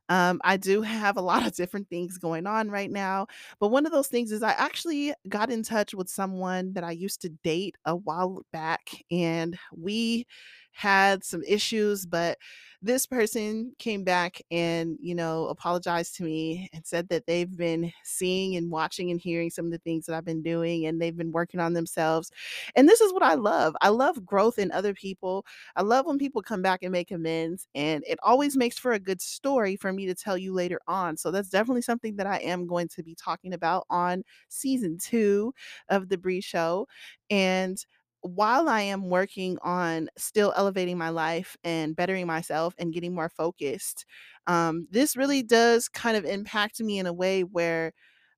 Um, 0.10 0.41
I 0.43 0.58
do 0.58 0.82
have 0.82 1.17
a 1.17 1.21
lot 1.21 1.47
of 1.47 1.56
different 1.56 1.89
things 1.89 2.17
going 2.17 2.45
on 2.45 2.69
right 2.69 2.91
now, 2.91 3.27
but 3.60 3.69
one 3.69 3.86
of 3.86 3.91
those 3.93 4.08
things 4.10 4.32
is 4.32 4.43
I 4.43 4.51
actually 4.51 5.13
got 5.29 5.49
in 5.49 5.63
touch 5.63 5.93
with 5.93 6.10
someone 6.10 6.73
that 6.73 6.84
I 6.84 6.91
used 6.91 7.21
to 7.21 7.29
date 7.29 7.75
a 7.86 7.95
while 7.95 8.41
back, 8.51 8.82
and 9.10 9.58
we 9.75 10.27
had 10.73 11.23
some 11.23 11.41
issues, 11.47 12.06
but 12.06 12.38
this 12.83 13.05
person 13.05 13.73
came 13.79 14.03
back 14.03 14.41
and, 14.51 14.97
you 15.01 15.15
know, 15.15 15.47
apologized 15.47 16.15
to 16.17 16.23
me 16.23 16.69
and 16.73 16.85
said 16.85 17.07
that 17.07 17.25
they've 17.25 17.55
been 17.55 17.93
seeing 18.03 18.57
and 18.57 18.69
watching 18.69 19.09
and 19.09 19.21
hearing 19.21 19.49
some 19.49 19.65
of 19.65 19.71
the 19.71 19.77
things 19.79 20.05
that 20.05 20.15
I've 20.15 20.25
been 20.25 20.43
doing 20.43 20.85
and 20.85 21.01
they've 21.01 21.15
been 21.15 21.31
working 21.31 21.61
on 21.61 21.71
themselves. 21.73 22.29
And 22.75 22.87
this 22.89 22.99
is 22.99 23.13
what 23.13 23.23
I 23.23 23.35
love. 23.35 23.73
I 23.81 23.87
love 23.87 24.25
growth 24.25 24.59
in 24.59 24.69
other 24.71 24.93
people. 24.93 25.45
I 25.77 25.81
love 25.81 26.05
when 26.05 26.17
people 26.17 26.41
come 26.41 26.61
back 26.61 26.83
and 26.83 26.91
make 26.91 27.11
amends, 27.11 27.67
and 27.73 28.03
it 28.05 28.19
always 28.21 28.57
makes 28.57 28.77
for 28.77 28.91
a 28.91 28.99
good 28.99 29.21
story 29.21 29.77
for 29.77 29.93
me 29.93 30.05
to 30.07 30.15
tell 30.15 30.37
you 30.37 30.53
later 30.53 30.81
on. 30.87 31.15
So 31.15 31.31
that's 31.31 31.49
definitely 31.49 31.83
something 31.83 32.17
that 32.17 32.27
I 32.27 32.37
am 32.39 32.67
going 32.67 32.89
to 32.89 33.03
be 33.03 33.15
talking 33.15 33.53
about 33.53 33.85
on 33.89 34.23
season 34.49 34.97
two 34.97 35.53
of 35.89 36.09
The 36.09 36.17
Bre 36.17 36.41
Show. 36.41 36.87
And 37.29 37.77
while 38.23 38.69
I 38.69 38.81
am 38.81 39.09
working 39.09 39.57
on 39.63 40.09
still 40.17 40.53
elevating 40.57 40.97
my 40.97 41.09
life 41.09 41.57
and 41.63 41.95
bettering 41.95 42.27
myself 42.27 42.75
and 42.79 42.93
getting 42.93 43.15
more 43.15 43.29
focused, 43.29 44.05
um, 44.47 44.88
this 44.91 45.17
really 45.17 45.43
does 45.43 45.89
kind 45.89 46.17
of 46.17 46.25
impact 46.25 46.79
me 46.81 46.99
in 46.99 47.05
a 47.07 47.13
way 47.13 47.43
where 47.43 47.93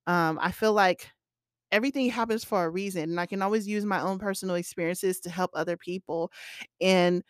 um, 0.08 0.39
I 0.41 0.52
feel 0.52 0.74
like 0.74 1.10
everything 1.71 2.10
happens 2.10 2.43
for 2.43 2.65
a 2.65 2.69
reason. 2.69 3.04
And 3.04 3.19
I 3.19 3.26
can 3.26 3.41
always 3.41 3.67
use 3.67 3.86
my 3.86 4.02
own 4.02 4.19
personal 4.19 4.56
experiences 4.56 5.19
to 5.21 5.30
help 5.30 5.52
other 5.54 5.78
people. 5.78 6.32
And 6.82 7.24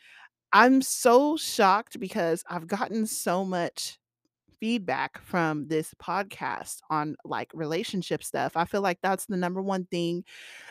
I'm 0.54 0.82
so 0.82 1.38
shocked 1.38 2.00
because 2.00 2.44
I've 2.50 2.68
gotten 2.68 3.08
so 3.08 3.46
much 3.46 4.00
feedback 4.60 5.20
from 5.22 5.68
this 5.68 5.94
podcast 5.96 6.80
on 6.90 7.16
like 7.26 7.52
relationship 7.54 8.24
stuff. 8.24 8.58
I 8.58 8.66
feel 8.66 8.82
like 8.82 9.00
that's 9.02 9.26
the 9.26 9.38
number 9.38 9.62
one 9.62 9.86
thing 9.86 10.24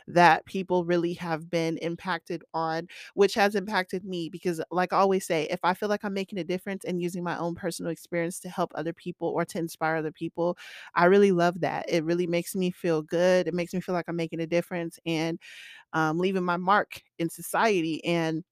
that 0.09 0.44
people 0.47 0.85
really 0.85 1.14
have 1.14 1.51
been 1.51 1.79
impacted 1.79 2.42
on, 2.55 2.88
which 3.14 3.35
has 3.35 3.55
impacted 3.55 4.05
me 4.05 4.29
because, 4.29 4.61
like 4.70 4.92
I 4.92 4.99
always 4.99 5.27
say, 5.27 5.44
if 5.51 5.61
I 5.64 5.75
feel 5.75 5.88
like 5.88 6.05
I'm 6.05 6.14
making 6.14 6.38
a 6.38 6.44
difference 6.44 6.85
and 6.85 7.01
using 7.01 7.25
my 7.25 7.38
own 7.38 7.55
personal 7.55 7.92
experience 7.92 8.40
to 8.40 8.49
help 8.49 8.73
other 8.75 8.92
people 8.92 9.29
or 9.29 9.44
to 9.47 9.59
inspire 9.59 9.97
other 9.97 10.12
people, 10.12 10.57
I 10.94 11.07
really 11.07 11.33
love 11.33 11.61
that. 11.61 11.87
It 11.88 12.05
really 12.05 12.27
makes 12.27 12.55
me 12.55 12.70
feel 12.70 13.03
good. 13.03 13.49
It 13.49 13.55
makes 13.55 13.75
me 13.75 13.81
feel 13.81 13.94
like 13.94 14.07
I'm 14.09 14.16
making 14.16 14.40
a 14.40 14.47
difference 14.47 14.99
and 15.07 15.38
um, 15.92 16.18
leaving 16.18 16.44
my 16.44 16.57
mark 16.57 17.03
in 17.18 17.31
society. 17.31 18.05
And 18.05 18.44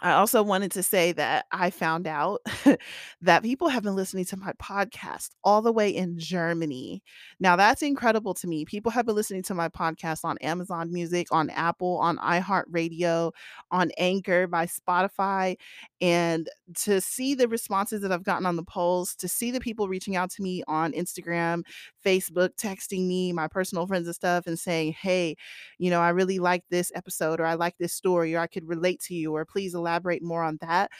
I 0.00 0.12
also 0.12 0.42
wanted 0.42 0.72
to 0.72 0.82
say 0.82 1.12
that 1.12 1.44
I 1.52 1.70
found 1.70 2.06
out 2.06 2.40
that 3.20 3.42
people 3.42 3.68
have 3.68 3.82
been 3.82 3.94
listening 3.94 4.24
to 4.26 4.38
my 4.38 4.52
podcast 4.54 5.30
all 5.44 5.60
the 5.60 5.72
way 5.72 5.90
in 5.90 6.18
Germany. 6.18 7.02
Now, 7.40 7.56
that's 7.56 7.82
incredible 7.82 8.32
to 8.34 8.46
me. 8.46 8.64
People 8.64 8.90
have 8.90 9.04
been 9.04 9.14
listening 9.14 9.42
to 9.42 9.54
my 9.54 9.68
podcast 9.68 10.24
on 10.24 10.38
Amazon 10.38 10.92
Music, 10.92 11.26
on 11.30 11.50
Apple, 11.50 11.98
on 11.98 12.16
iHeartRadio, 12.18 13.32
on 13.70 13.90
Anchor, 13.98 14.46
by 14.46 14.66
Spotify. 14.66 15.56
And 16.00 16.48
to 16.78 17.00
see 17.00 17.34
the 17.34 17.46
responses 17.48 18.00
that 18.00 18.12
I've 18.12 18.24
gotten 18.24 18.46
on 18.46 18.56
the 18.56 18.64
polls, 18.64 19.14
to 19.16 19.28
see 19.28 19.50
the 19.50 19.60
people 19.60 19.88
reaching 19.88 20.16
out 20.16 20.30
to 20.30 20.42
me 20.42 20.62
on 20.68 20.92
Instagram, 20.92 21.64
Facebook, 22.04 22.50
texting 22.56 23.06
me, 23.06 23.32
my 23.32 23.46
personal 23.46 23.86
friends 23.86 24.06
and 24.06 24.16
stuff, 24.16 24.46
and 24.46 24.58
saying, 24.58 24.92
hey, 24.94 25.36
you 25.78 25.90
know, 25.90 26.00
I 26.00 26.10
really 26.10 26.38
like 26.38 26.64
this 26.70 26.90
episode, 26.94 27.40
or 27.40 27.44
I 27.44 27.54
like 27.54 27.76
this 27.78 27.92
story, 27.92 28.34
or 28.34 28.38
I 28.38 28.46
could 28.46 28.66
relate 28.66 29.00
to 29.02 29.14
you, 29.14 29.34
or 29.36 29.44
please 29.44 29.74
elaborate 29.82 30.22
more 30.22 30.42
on 30.42 30.58
that. 30.60 30.90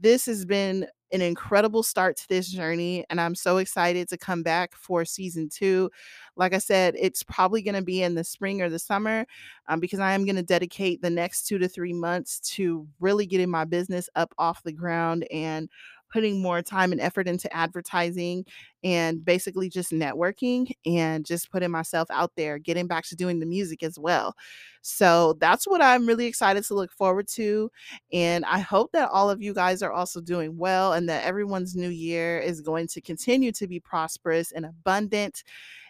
This 0.00 0.26
has 0.26 0.44
been 0.44 0.86
an 1.12 1.20
incredible 1.20 1.82
start 1.82 2.16
to 2.16 2.28
this 2.28 2.48
journey, 2.48 3.04
and 3.10 3.20
I'm 3.20 3.34
so 3.34 3.56
excited 3.56 4.08
to 4.08 4.18
come 4.18 4.42
back 4.42 4.76
for 4.76 5.04
season 5.04 5.48
two. 5.48 5.90
Like 6.36 6.54
I 6.54 6.58
said, 6.58 6.94
it's 6.96 7.22
probably 7.24 7.62
going 7.62 7.74
to 7.74 7.82
be 7.82 8.02
in 8.02 8.14
the 8.14 8.22
spring 8.22 8.62
or 8.62 8.68
the 8.68 8.78
summer 8.78 9.26
um, 9.68 9.80
because 9.80 9.98
I 9.98 10.12
am 10.12 10.24
going 10.24 10.36
to 10.36 10.42
dedicate 10.42 11.02
the 11.02 11.10
next 11.10 11.46
two 11.46 11.58
to 11.58 11.68
three 11.68 11.92
months 11.92 12.38
to 12.54 12.86
really 13.00 13.26
getting 13.26 13.50
my 13.50 13.64
business 13.64 14.08
up 14.14 14.32
off 14.38 14.62
the 14.62 14.72
ground 14.72 15.26
and 15.32 15.68
putting 16.10 16.42
more 16.42 16.62
time 16.62 16.92
and 16.92 17.00
effort 17.00 17.28
into 17.28 17.52
advertising 17.54 18.44
and 18.82 19.24
basically 19.24 19.68
just 19.68 19.92
networking 19.92 20.70
and 20.86 21.24
just 21.24 21.50
putting 21.50 21.70
myself 21.70 22.08
out 22.10 22.32
there, 22.36 22.58
getting 22.58 22.86
back 22.86 23.04
to 23.04 23.16
doing 23.16 23.40
the 23.40 23.46
music 23.46 23.82
as 23.82 23.98
well. 23.98 24.34
So 24.82 25.34
that's 25.40 25.66
what 25.66 25.82
I'm 25.82 26.06
really 26.06 26.26
excited 26.26 26.64
to 26.64 26.74
look 26.74 26.92
forward 26.92 27.28
to. 27.28 27.70
And 28.12 28.44
I 28.44 28.60
hope 28.60 28.92
that 28.92 29.10
all 29.10 29.30
of 29.30 29.42
you 29.42 29.52
guys 29.52 29.82
are 29.82 29.92
also 29.92 30.20
doing 30.20 30.56
well 30.56 30.94
and 30.94 31.08
that 31.08 31.24
everyone's 31.24 31.76
new 31.76 31.90
year 31.90 32.38
is 32.38 32.60
going 32.60 32.86
to 32.88 33.00
continue 33.00 33.52
to 33.52 33.66
be 33.66 33.80
prosperous 33.80 34.52
and 34.52 34.64
abundant. 34.64 35.44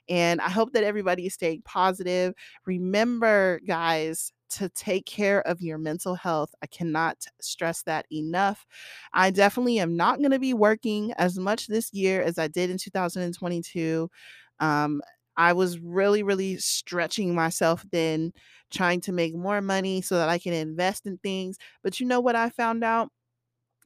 And 0.09 0.41
I 0.41 0.49
hope 0.49 0.73
that 0.73 0.83
everybody 0.83 1.27
is 1.27 1.35
staying 1.35 1.63
positive. 1.65 2.35
Remember, 2.67 3.61
guys, 3.67 4.33
to 4.51 4.69
take 4.71 5.07
care 5.07 5.41
of 5.47 5.61
your 5.61 5.79
mental 5.79 6.15
health. 6.15 6.55
I 6.63 6.67
cannot 6.67 7.25
stress 7.41 7.83
that 7.83 8.07
enough. 8.13 8.67
I 9.13 9.31
definitely 9.31 9.79
am 9.79 9.97
not 9.97 10.19
going 10.19 10.31
to 10.33 10.39
be 10.39 10.55
working 10.55 11.13
as 11.15 11.39
much 11.39 11.67
this 11.67 11.93
year 11.93 12.23
as 12.23 12.39
I 12.39 12.49
did 12.49 12.71
in 12.71 12.79
2022. 12.79 14.11
Um, 14.59 15.03
I 15.37 15.53
was 15.53 15.79
really, 15.79 16.23
really 16.23 16.57
stretching 16.59 17.35
myself 17.35 17.85
then, 17.93 18.33
trying 18.71 19.01
to 19.03 19.13
make 19.13 19.35
more 19.35 19.61
money 19.63 20.03
so 20.03 20.17
that 20.17 20.29
I 20.29 20.39
can 20.39 20.53
invest 20.53 21.07
in 21.07 21.19
things. 21.19 21.57
But 21.83 22.01
you 22.01 22.07
know 22.07 22.21
what 22.21 22.37
I 22.37 22.51
found 22.51 22.85
out? 22.85 23.11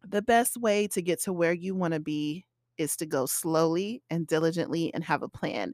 The 0.06 0.22
best 0.22 0.56
way 0.58 0.88
to 0.88 1.02
get 1.02 1.20
to 1.22 1.32
where 1.32 1.52
you 1.52 1.74
want 1.74 1.94
to 1.94 2.00
be 2.00 2.46
is 2.78 2.96
to 2.96 3.06
go 3.06 3.26
slowly 3.26 4.02
and 4.10 4.26
diligently 4.26 4.92
and 4.94 5.04
have 5.04 5.22
a 5.22 5.28
plan. 5.28 5.72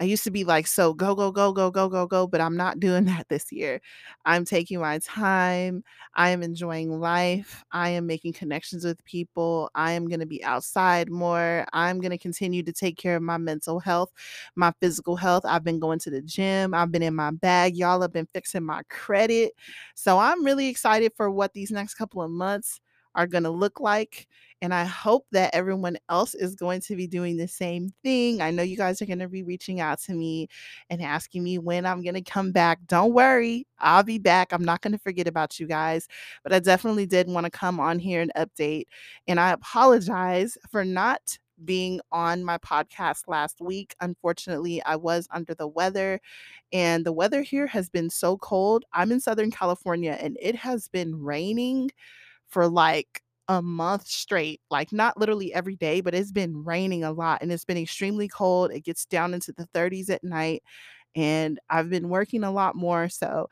I 0.00 0.04
used 0.04 0.22
to 0.24 0.30
be 0.30 0.44
like, 0.44 0.66
so 0.68 0.94
go, 0.94 1.14
go, 1.16 1.32
go, 1.32 1.52
go, 1.52 1.70
go, 1.70 1.88
go, 1.88 2.06
go, 2.06 2.26
but 2.26 2.40
I'm 2.40 2.56
not 2.56 2.78
doing 2.80 3.04
that 3.06 3.28
this 3.28 3.50
year. 3.50 3.80
I'm 4.24 4.44
taking 4.44 4.80
my 4.80 4.98
time. 5.00 5.82
I 6.14 6.30
am 6.30 6.42
enjoying 6.42 7.00
life. 7.00 7.64
I 7.72 7.90
am 7.90 8.06
making 8.06 8.34
connections 8.34 8.84
with 8.84 9.04
people. 9.04 9.70
I 9.74 9.92
am 9.92 10.06
going 10.08 10.20
to 10.20 10.26
be 10.26 10.42
outside 10.44 11.10
more. 11.10 11.66
I'm 11.72 12.00
going 12.00 12.10
to 12.12 12.18
continue 12.18 12.62
to 12.62 12.72
take 12.72 12.96
care 12.96 13.16
of 13.16 13.22
my 13.22 13.38
mental 13.38 13.80
health, 13.80 14.12
my 14.54 14.72
physical 14.80 15.16
health. 15.16 15.44
I've 15.44 15.64
been 15.64 15.80
going 15.80 15.98
to 16.00 16.10
the 16.10 16.22
gym. 16.22 16.74
I've 16.74 16.92
been 16.92 17.02
in 17.02 17.14
my 17.14 17.30
bag. 17.32 17.76
Y'all 17.76 18.00
have 18.02 18.12
been 18.12 18.28
fixing 18.32 18.64
my 18.64 18.82
credit. 18.88 19.52
So 19.94 20.18
I'm 20.18 20.44
really 20.44 20.68
excited 20.68 21.12
for 21.16 21.30
what 21.30 21.52
these 21.54 21.70
next 21.70 21.94
couple 21.94 22.22
of 22.22 22.30
months 22.30 22.80
are 23.14 23.26
going 23.26 23.44
to 23.44 23.50
look 23.50 23.80
like. 23.80 24.28
And 24.60 24.74
I 24.74 24.84
hope 24.84 25.26
that 25.32 25.54
everyone 25.54 25.98
else 26.08 26.34
is 26.34 26.54
going 26.54 26.80
to 26.82 26.96
be 26.96 27.06
doing 27.06 27.36
the 27.36 27.46
same 27.46 27.92
thing. 28.02 28.40
I 28.40 28.50
know 28.50 28.62
you 28.62 28.76
guys 28.76 29.00
are 29.00 29.06
going 29.06 29.20
to 29.20 29.28
be 29.28 29.42
reaching 29.42 29.80
out 29.80 30.00
to 30.02 30.14
me 30.14 30.48
and 30.90 31.02
asking 31.02 31.44
me 31.44 31.58
when 31.58 31.86
I'm 31.86 32.02
going 32.02 32.14
to 32.14 32.22
come 32.22 32.50
back. 32.50 32.80
Don't 32.86 33.12
worry, 33.12 33.66
I'll 33.78 34.02
be 34.02 34.18
back. 34.18 34.52
I'm 34.52 34.64
not 34.64 34.80
going 34.80 34.92
to 34.92 34.98
forget 34.98 35.28
about 35.28 35.60
you 35.60 35.66
guys. 35.66 36.08
But 36.42 36.52
I 36.52 36.58
definitely 36.58 37.06
did 37.06 37.28
want 37.28 37.44
to 37.44 37.50
come 37.50 37.78
on 37.78 37.98
here 37.98 38.20
and 38.20 38.32
update. 38.36 38.86
And 39.26 39.38
I 39.38 39.52
apologize 39.52 40.58
for 40.70 40.84
not 40.84 41.38
being 41.64 42.00
on 42.12 42.44
my 42.44 42.58
podcast 42.58 43.22
last 43.26 43.60
week. 43.60 43.94
Unfortunately, 44.00 44.82
I 44.84 44.96
was 44.96 45.28
under 45.32 45.54
the 45.54 45.68
weather, 45.68 46.20
and 46.72 47.04
the 47.04 47.12
weather 47.12 47.42
here 47.42 47.66
has 47.66 47.88
been 47.88 48.10
so 48.10 48.36
cold. 48.38 48.84
I'm 48.92 49.12
in 49.12 49.20
Southern 49.20 49.50
California, 49.50 50.16
and 50.20 50.36
it 50.40 50.54
has 50.54 50.88
been 50.88 51.20
raining 51.20 51.90
for 52.46 52.68
like 52.68 53.22
a 53.48 53.62
month 53.62 54.06
straight, 54.06 54.60
like 54.70 54.92
not 54.92 55.16
literally 55.18 55.52
every 55.54 55.76
day, 55.76 56.00
but 56.00 56.14
it's 56.14 56.32
been 56.32 56.64
raining 56.64 57.04
a 57.04 57.12
lot 57.12 57.42
and 57.42 57.50
it's 57.52 57.64
been 57.64 57.78
extremely 57.78 58.28
cold. 58.28 58.70
It 58.72 58.80
gets 58.84 59.06
down 59.06 59.34
into 59.34 59.52
the 59.52 59.66
30s 59.74 60.10
at 60.10 60.24
night. 60.24 60.62
and 61.16 61.58
I've 61.70 61.90
been 61.90 62.08
working 62.08 62.44
a 62.44 62.50
lot 62.52 62.76
more. 62.76 63.08
So 63.08 63.48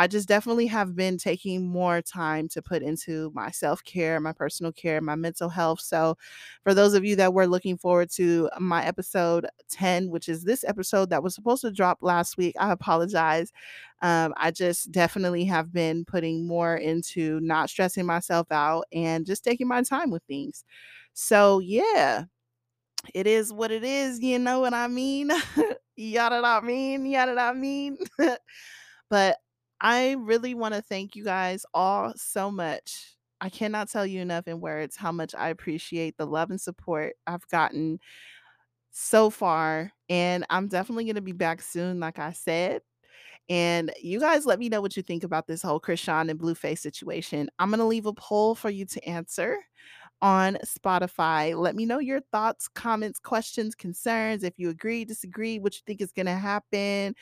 I 0.00 0.06
just 0.06 0.26
definitely 0.28 0.66
have 0.68 0.96
been 0.96 1.18
taking 1.18 1.66
more 1.66 2.00
time 2.00 2.48
to 2.48 2.62
put 2.62 2.82
into 2.82 3.30
my 3.34 3.50
self 3.50 3.84
care, 3.84 4.18
my 4.18 4.32
personal 4.32 4.72
care, 4.72 4.98
my 5.02 5.14
mental 5.14 5.50
health. 5.50 5.80
So, 5.82 6.16
for 6.64 6.72
those 6.72 6.94
of 6.94 7.04
you 7.04 7.16
that 7.16 7.34
were 7.34 7.46
looking 7.46 7.76
forward 7.76 8.10
to 8.12 8.48
my 8.58 8.82
episode 8.82 9.46
10, 9.68 10.08
which 10.08 10.26
is 10.30 10.42
this 10.44 10.64
episode 10.64 11.10
that 11.10 11.22
was 11.22 11.34
supposed 11.34 11.60
to 11.62 11.70
drop 11.70 11.98
last 12.00 12.38
week, 12.38 12.54
I 12.58 12.72
apologize. 12.72 13.52
Um, 14.00 14.32
I 14.38 14.52
just 14.52 14.90
definitely 14.90 15.44
have 15.44 15.70
been 15.70 16.06
putting 16.06 16.46
more 16.46 16.76
into 16.76 17.38
not 17.40 17.68
stressing 17.68 18.06
myself 18.06 18.46
out 18.50 18.86
and 18.94 19.26
just 19.26 19.44
taking 19.44 19.68
my 19.68 19.82
time 19.82 20.10
with 20.10 20.22
things. 20.22 20.64
So, 21.12 21.58
yeah, 21.58 22.24
it 23.14 23.26
is 23.26 23.52
what 23.52 23.70
it 23.70 23.84
is. 23.84 24.20
You 24.20 24.38
know 24.38 24.60
what 24.60 24.74
I 24.74 24.88
mean? 24.88 25.30
yada, 25.96 26.40
I 26.42 26.60
mean, 26.62 27.04
yada, 27.06 27.38
I 27.38 27.52
mean. 27.52 27.98
But 29.10 29.38
I 29.80 30.16
really 30.18 30.54
want 30.54 30.74
to 30.74 30.82
thank 30.82 31.16
you 31.16 31.24
guys 31.24 31.64
all 31.72 32.12
so 32.16 32.50
much. 32.50 33.16
I 33.40 33.48
cannot 33.48 33.88
tell 33.90 34.04
you 34.04 34.20
enough 34.20 34.46
in 34.46 34.60
words 34.60 34.96
how 34.96 35.12
much 35.12 35.34
I 35.34 35.48
appreciate 35.48 36.16
the 36.18 36.26
love 36.26 36.50
and 36.50 36.60
support 36.60 37.14
I've 37.26 37.46
gotten 37.48 37.98
so 38.90 39.30
far. 39.30 39.92
And 40.10 40.44
I'm 40.50 40.68
definitely 40.68 41.04
going 41.04 41.14
to 41.14 41.22
be 41.22 41.32
back 41.32 41.62
soon, 41.62 42.00
like 42.00 42.18
I 42.18 42.32
said. 42.32 42.82
And 43.48 43.92
you 44.00 44.20
guys 44.20 44.46
let 44.46 44.58
me 44.58 44.68
know 44.68 44.80
what 44.80 44.96
you 44.96 45.02
think 45.02 45.24
about 45.24 45.46
this 45.46 45.62
whole 45.62 45.80
Chrisean 45.80 46.30
and 46.30 46.38
Blueface 46.38 46.78
situation. 46.78 47.48
I'm 47.58 47.70
going 47.70 47.78
to 47.80 47.84
leave 47.84 48.06
a 48.06 48.12
poll 48.12 48.54
for 48.54 48.70
you 48.70 48.84
to 48.86 49.04
answer 49.08 49.58
on 50.22 50.58
Spotify. 50.64 51.58
Let 51.58 51.74
me 51.74 51.86
know 51.86 51.98
your 51.98 52.20
thoughts, 52.32 52.68
comments, 52.68 53.18
questions, 53.18 53.74
concerns. 53.74 54.44
If 54.44 54.58
you 54.58 54.68
agree, 54.68 55.04
disagree, 55.04 55.58
what 55.58 55.74
you 55.74 55.80
think 55.86 56.00
is 56.00 56.12
going 56.12 56.26
to 56.26 56.34
happen 56.34 57.14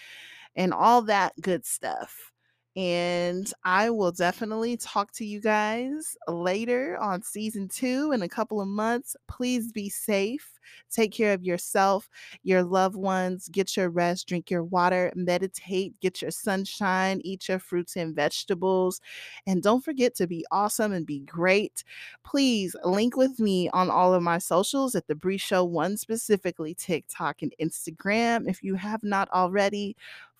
and 0.56 0.74
all 0.74 1.02
that 1.02 1.32
good 1.40 1.64
stuff. 1.64 2.32
And 2.78 3.52
I 3.64 3.90
will 3.90 4.12
definitely 4.12 4.76
talk 4.76 5.10
to 5.14 5.24
you 5.24 5.40
guys 5.40 6.16
later 6.28 6.96
on 7.00 7.22
season 7.22 7.66
two 7.66 8.12
in 8.12 8.22
a 8.22 8.28
couple 8.28 8.60
of 8.60 8.68
months. 8.68 9.16
Please 9.26 9.72
be 9.72 9.88
safe. 9.88 10.52
Take 10.88 11.10
care 11.10 11.32
of 11.32 11.42
yourself, 11.42 12.08
your 12.44 12.62
loved 12.62 12.94
ones. 12.94 13.48
Get 13.50 13.76
your 13.76 13.90
rest, 13.90 14.28
drink 14.28 14.48
your 14.48 14.62
water, 14.62 15.12
meditate, 15.16 15.98
get 16.00 16.22
your 16.22 16.30
sunshine, 16.30 17.20
eat 17.24 17.48
your 17.48 17.58
fruits 17.58 17.96
and 17.96 18.14
vegetables. 18.14 19.00
And 19.46 19.60
don't 19.60 19.84
forget 19.84 20.14
to 20.16 20.28
be 20.28 20.46
awesome 20.52 20.92
and 20.92 21.04
be 21.04 21.20
great. 21.20 21.82
Please 22.24 22.76
link 22.84 23.16
with 23.16 23.40
me 23.40 23.68
on 23.70 23.90
all 23.90 24.14
of 24.14 24.22
my 24.22 24.38
socials 24.38 24.94
at 24.94 25.08
The 25.08 25.16
Bre 25.16 25.36
Show, 25.36 25.64
one 25.64 25.96
specifically 25.96 26.74
TikTok 26.74 27.42
and 27.42 27.52
Instagram 27.60 28.48
if 28.48 28.62
you 28.62 28.76
have 28.76 29.02
not 29.02 29.28
already. 29.30 29.96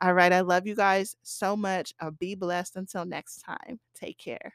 All 0.00 0.14
right. 0.14 0.32
I 0.32 0.40
love 0.40 0.66
you 0.66 0.74
guys 0.74 1.16
so 1.22 1.56
much. 1.56 1.94
I'll 2.00 2.10
be 2.10 2.34
blessed 2.34 2.76
until 2.76 3.04
next 3.04 3.38
time. 3.42 3.78
Take 3.94 4.18
care. 4.18 4.54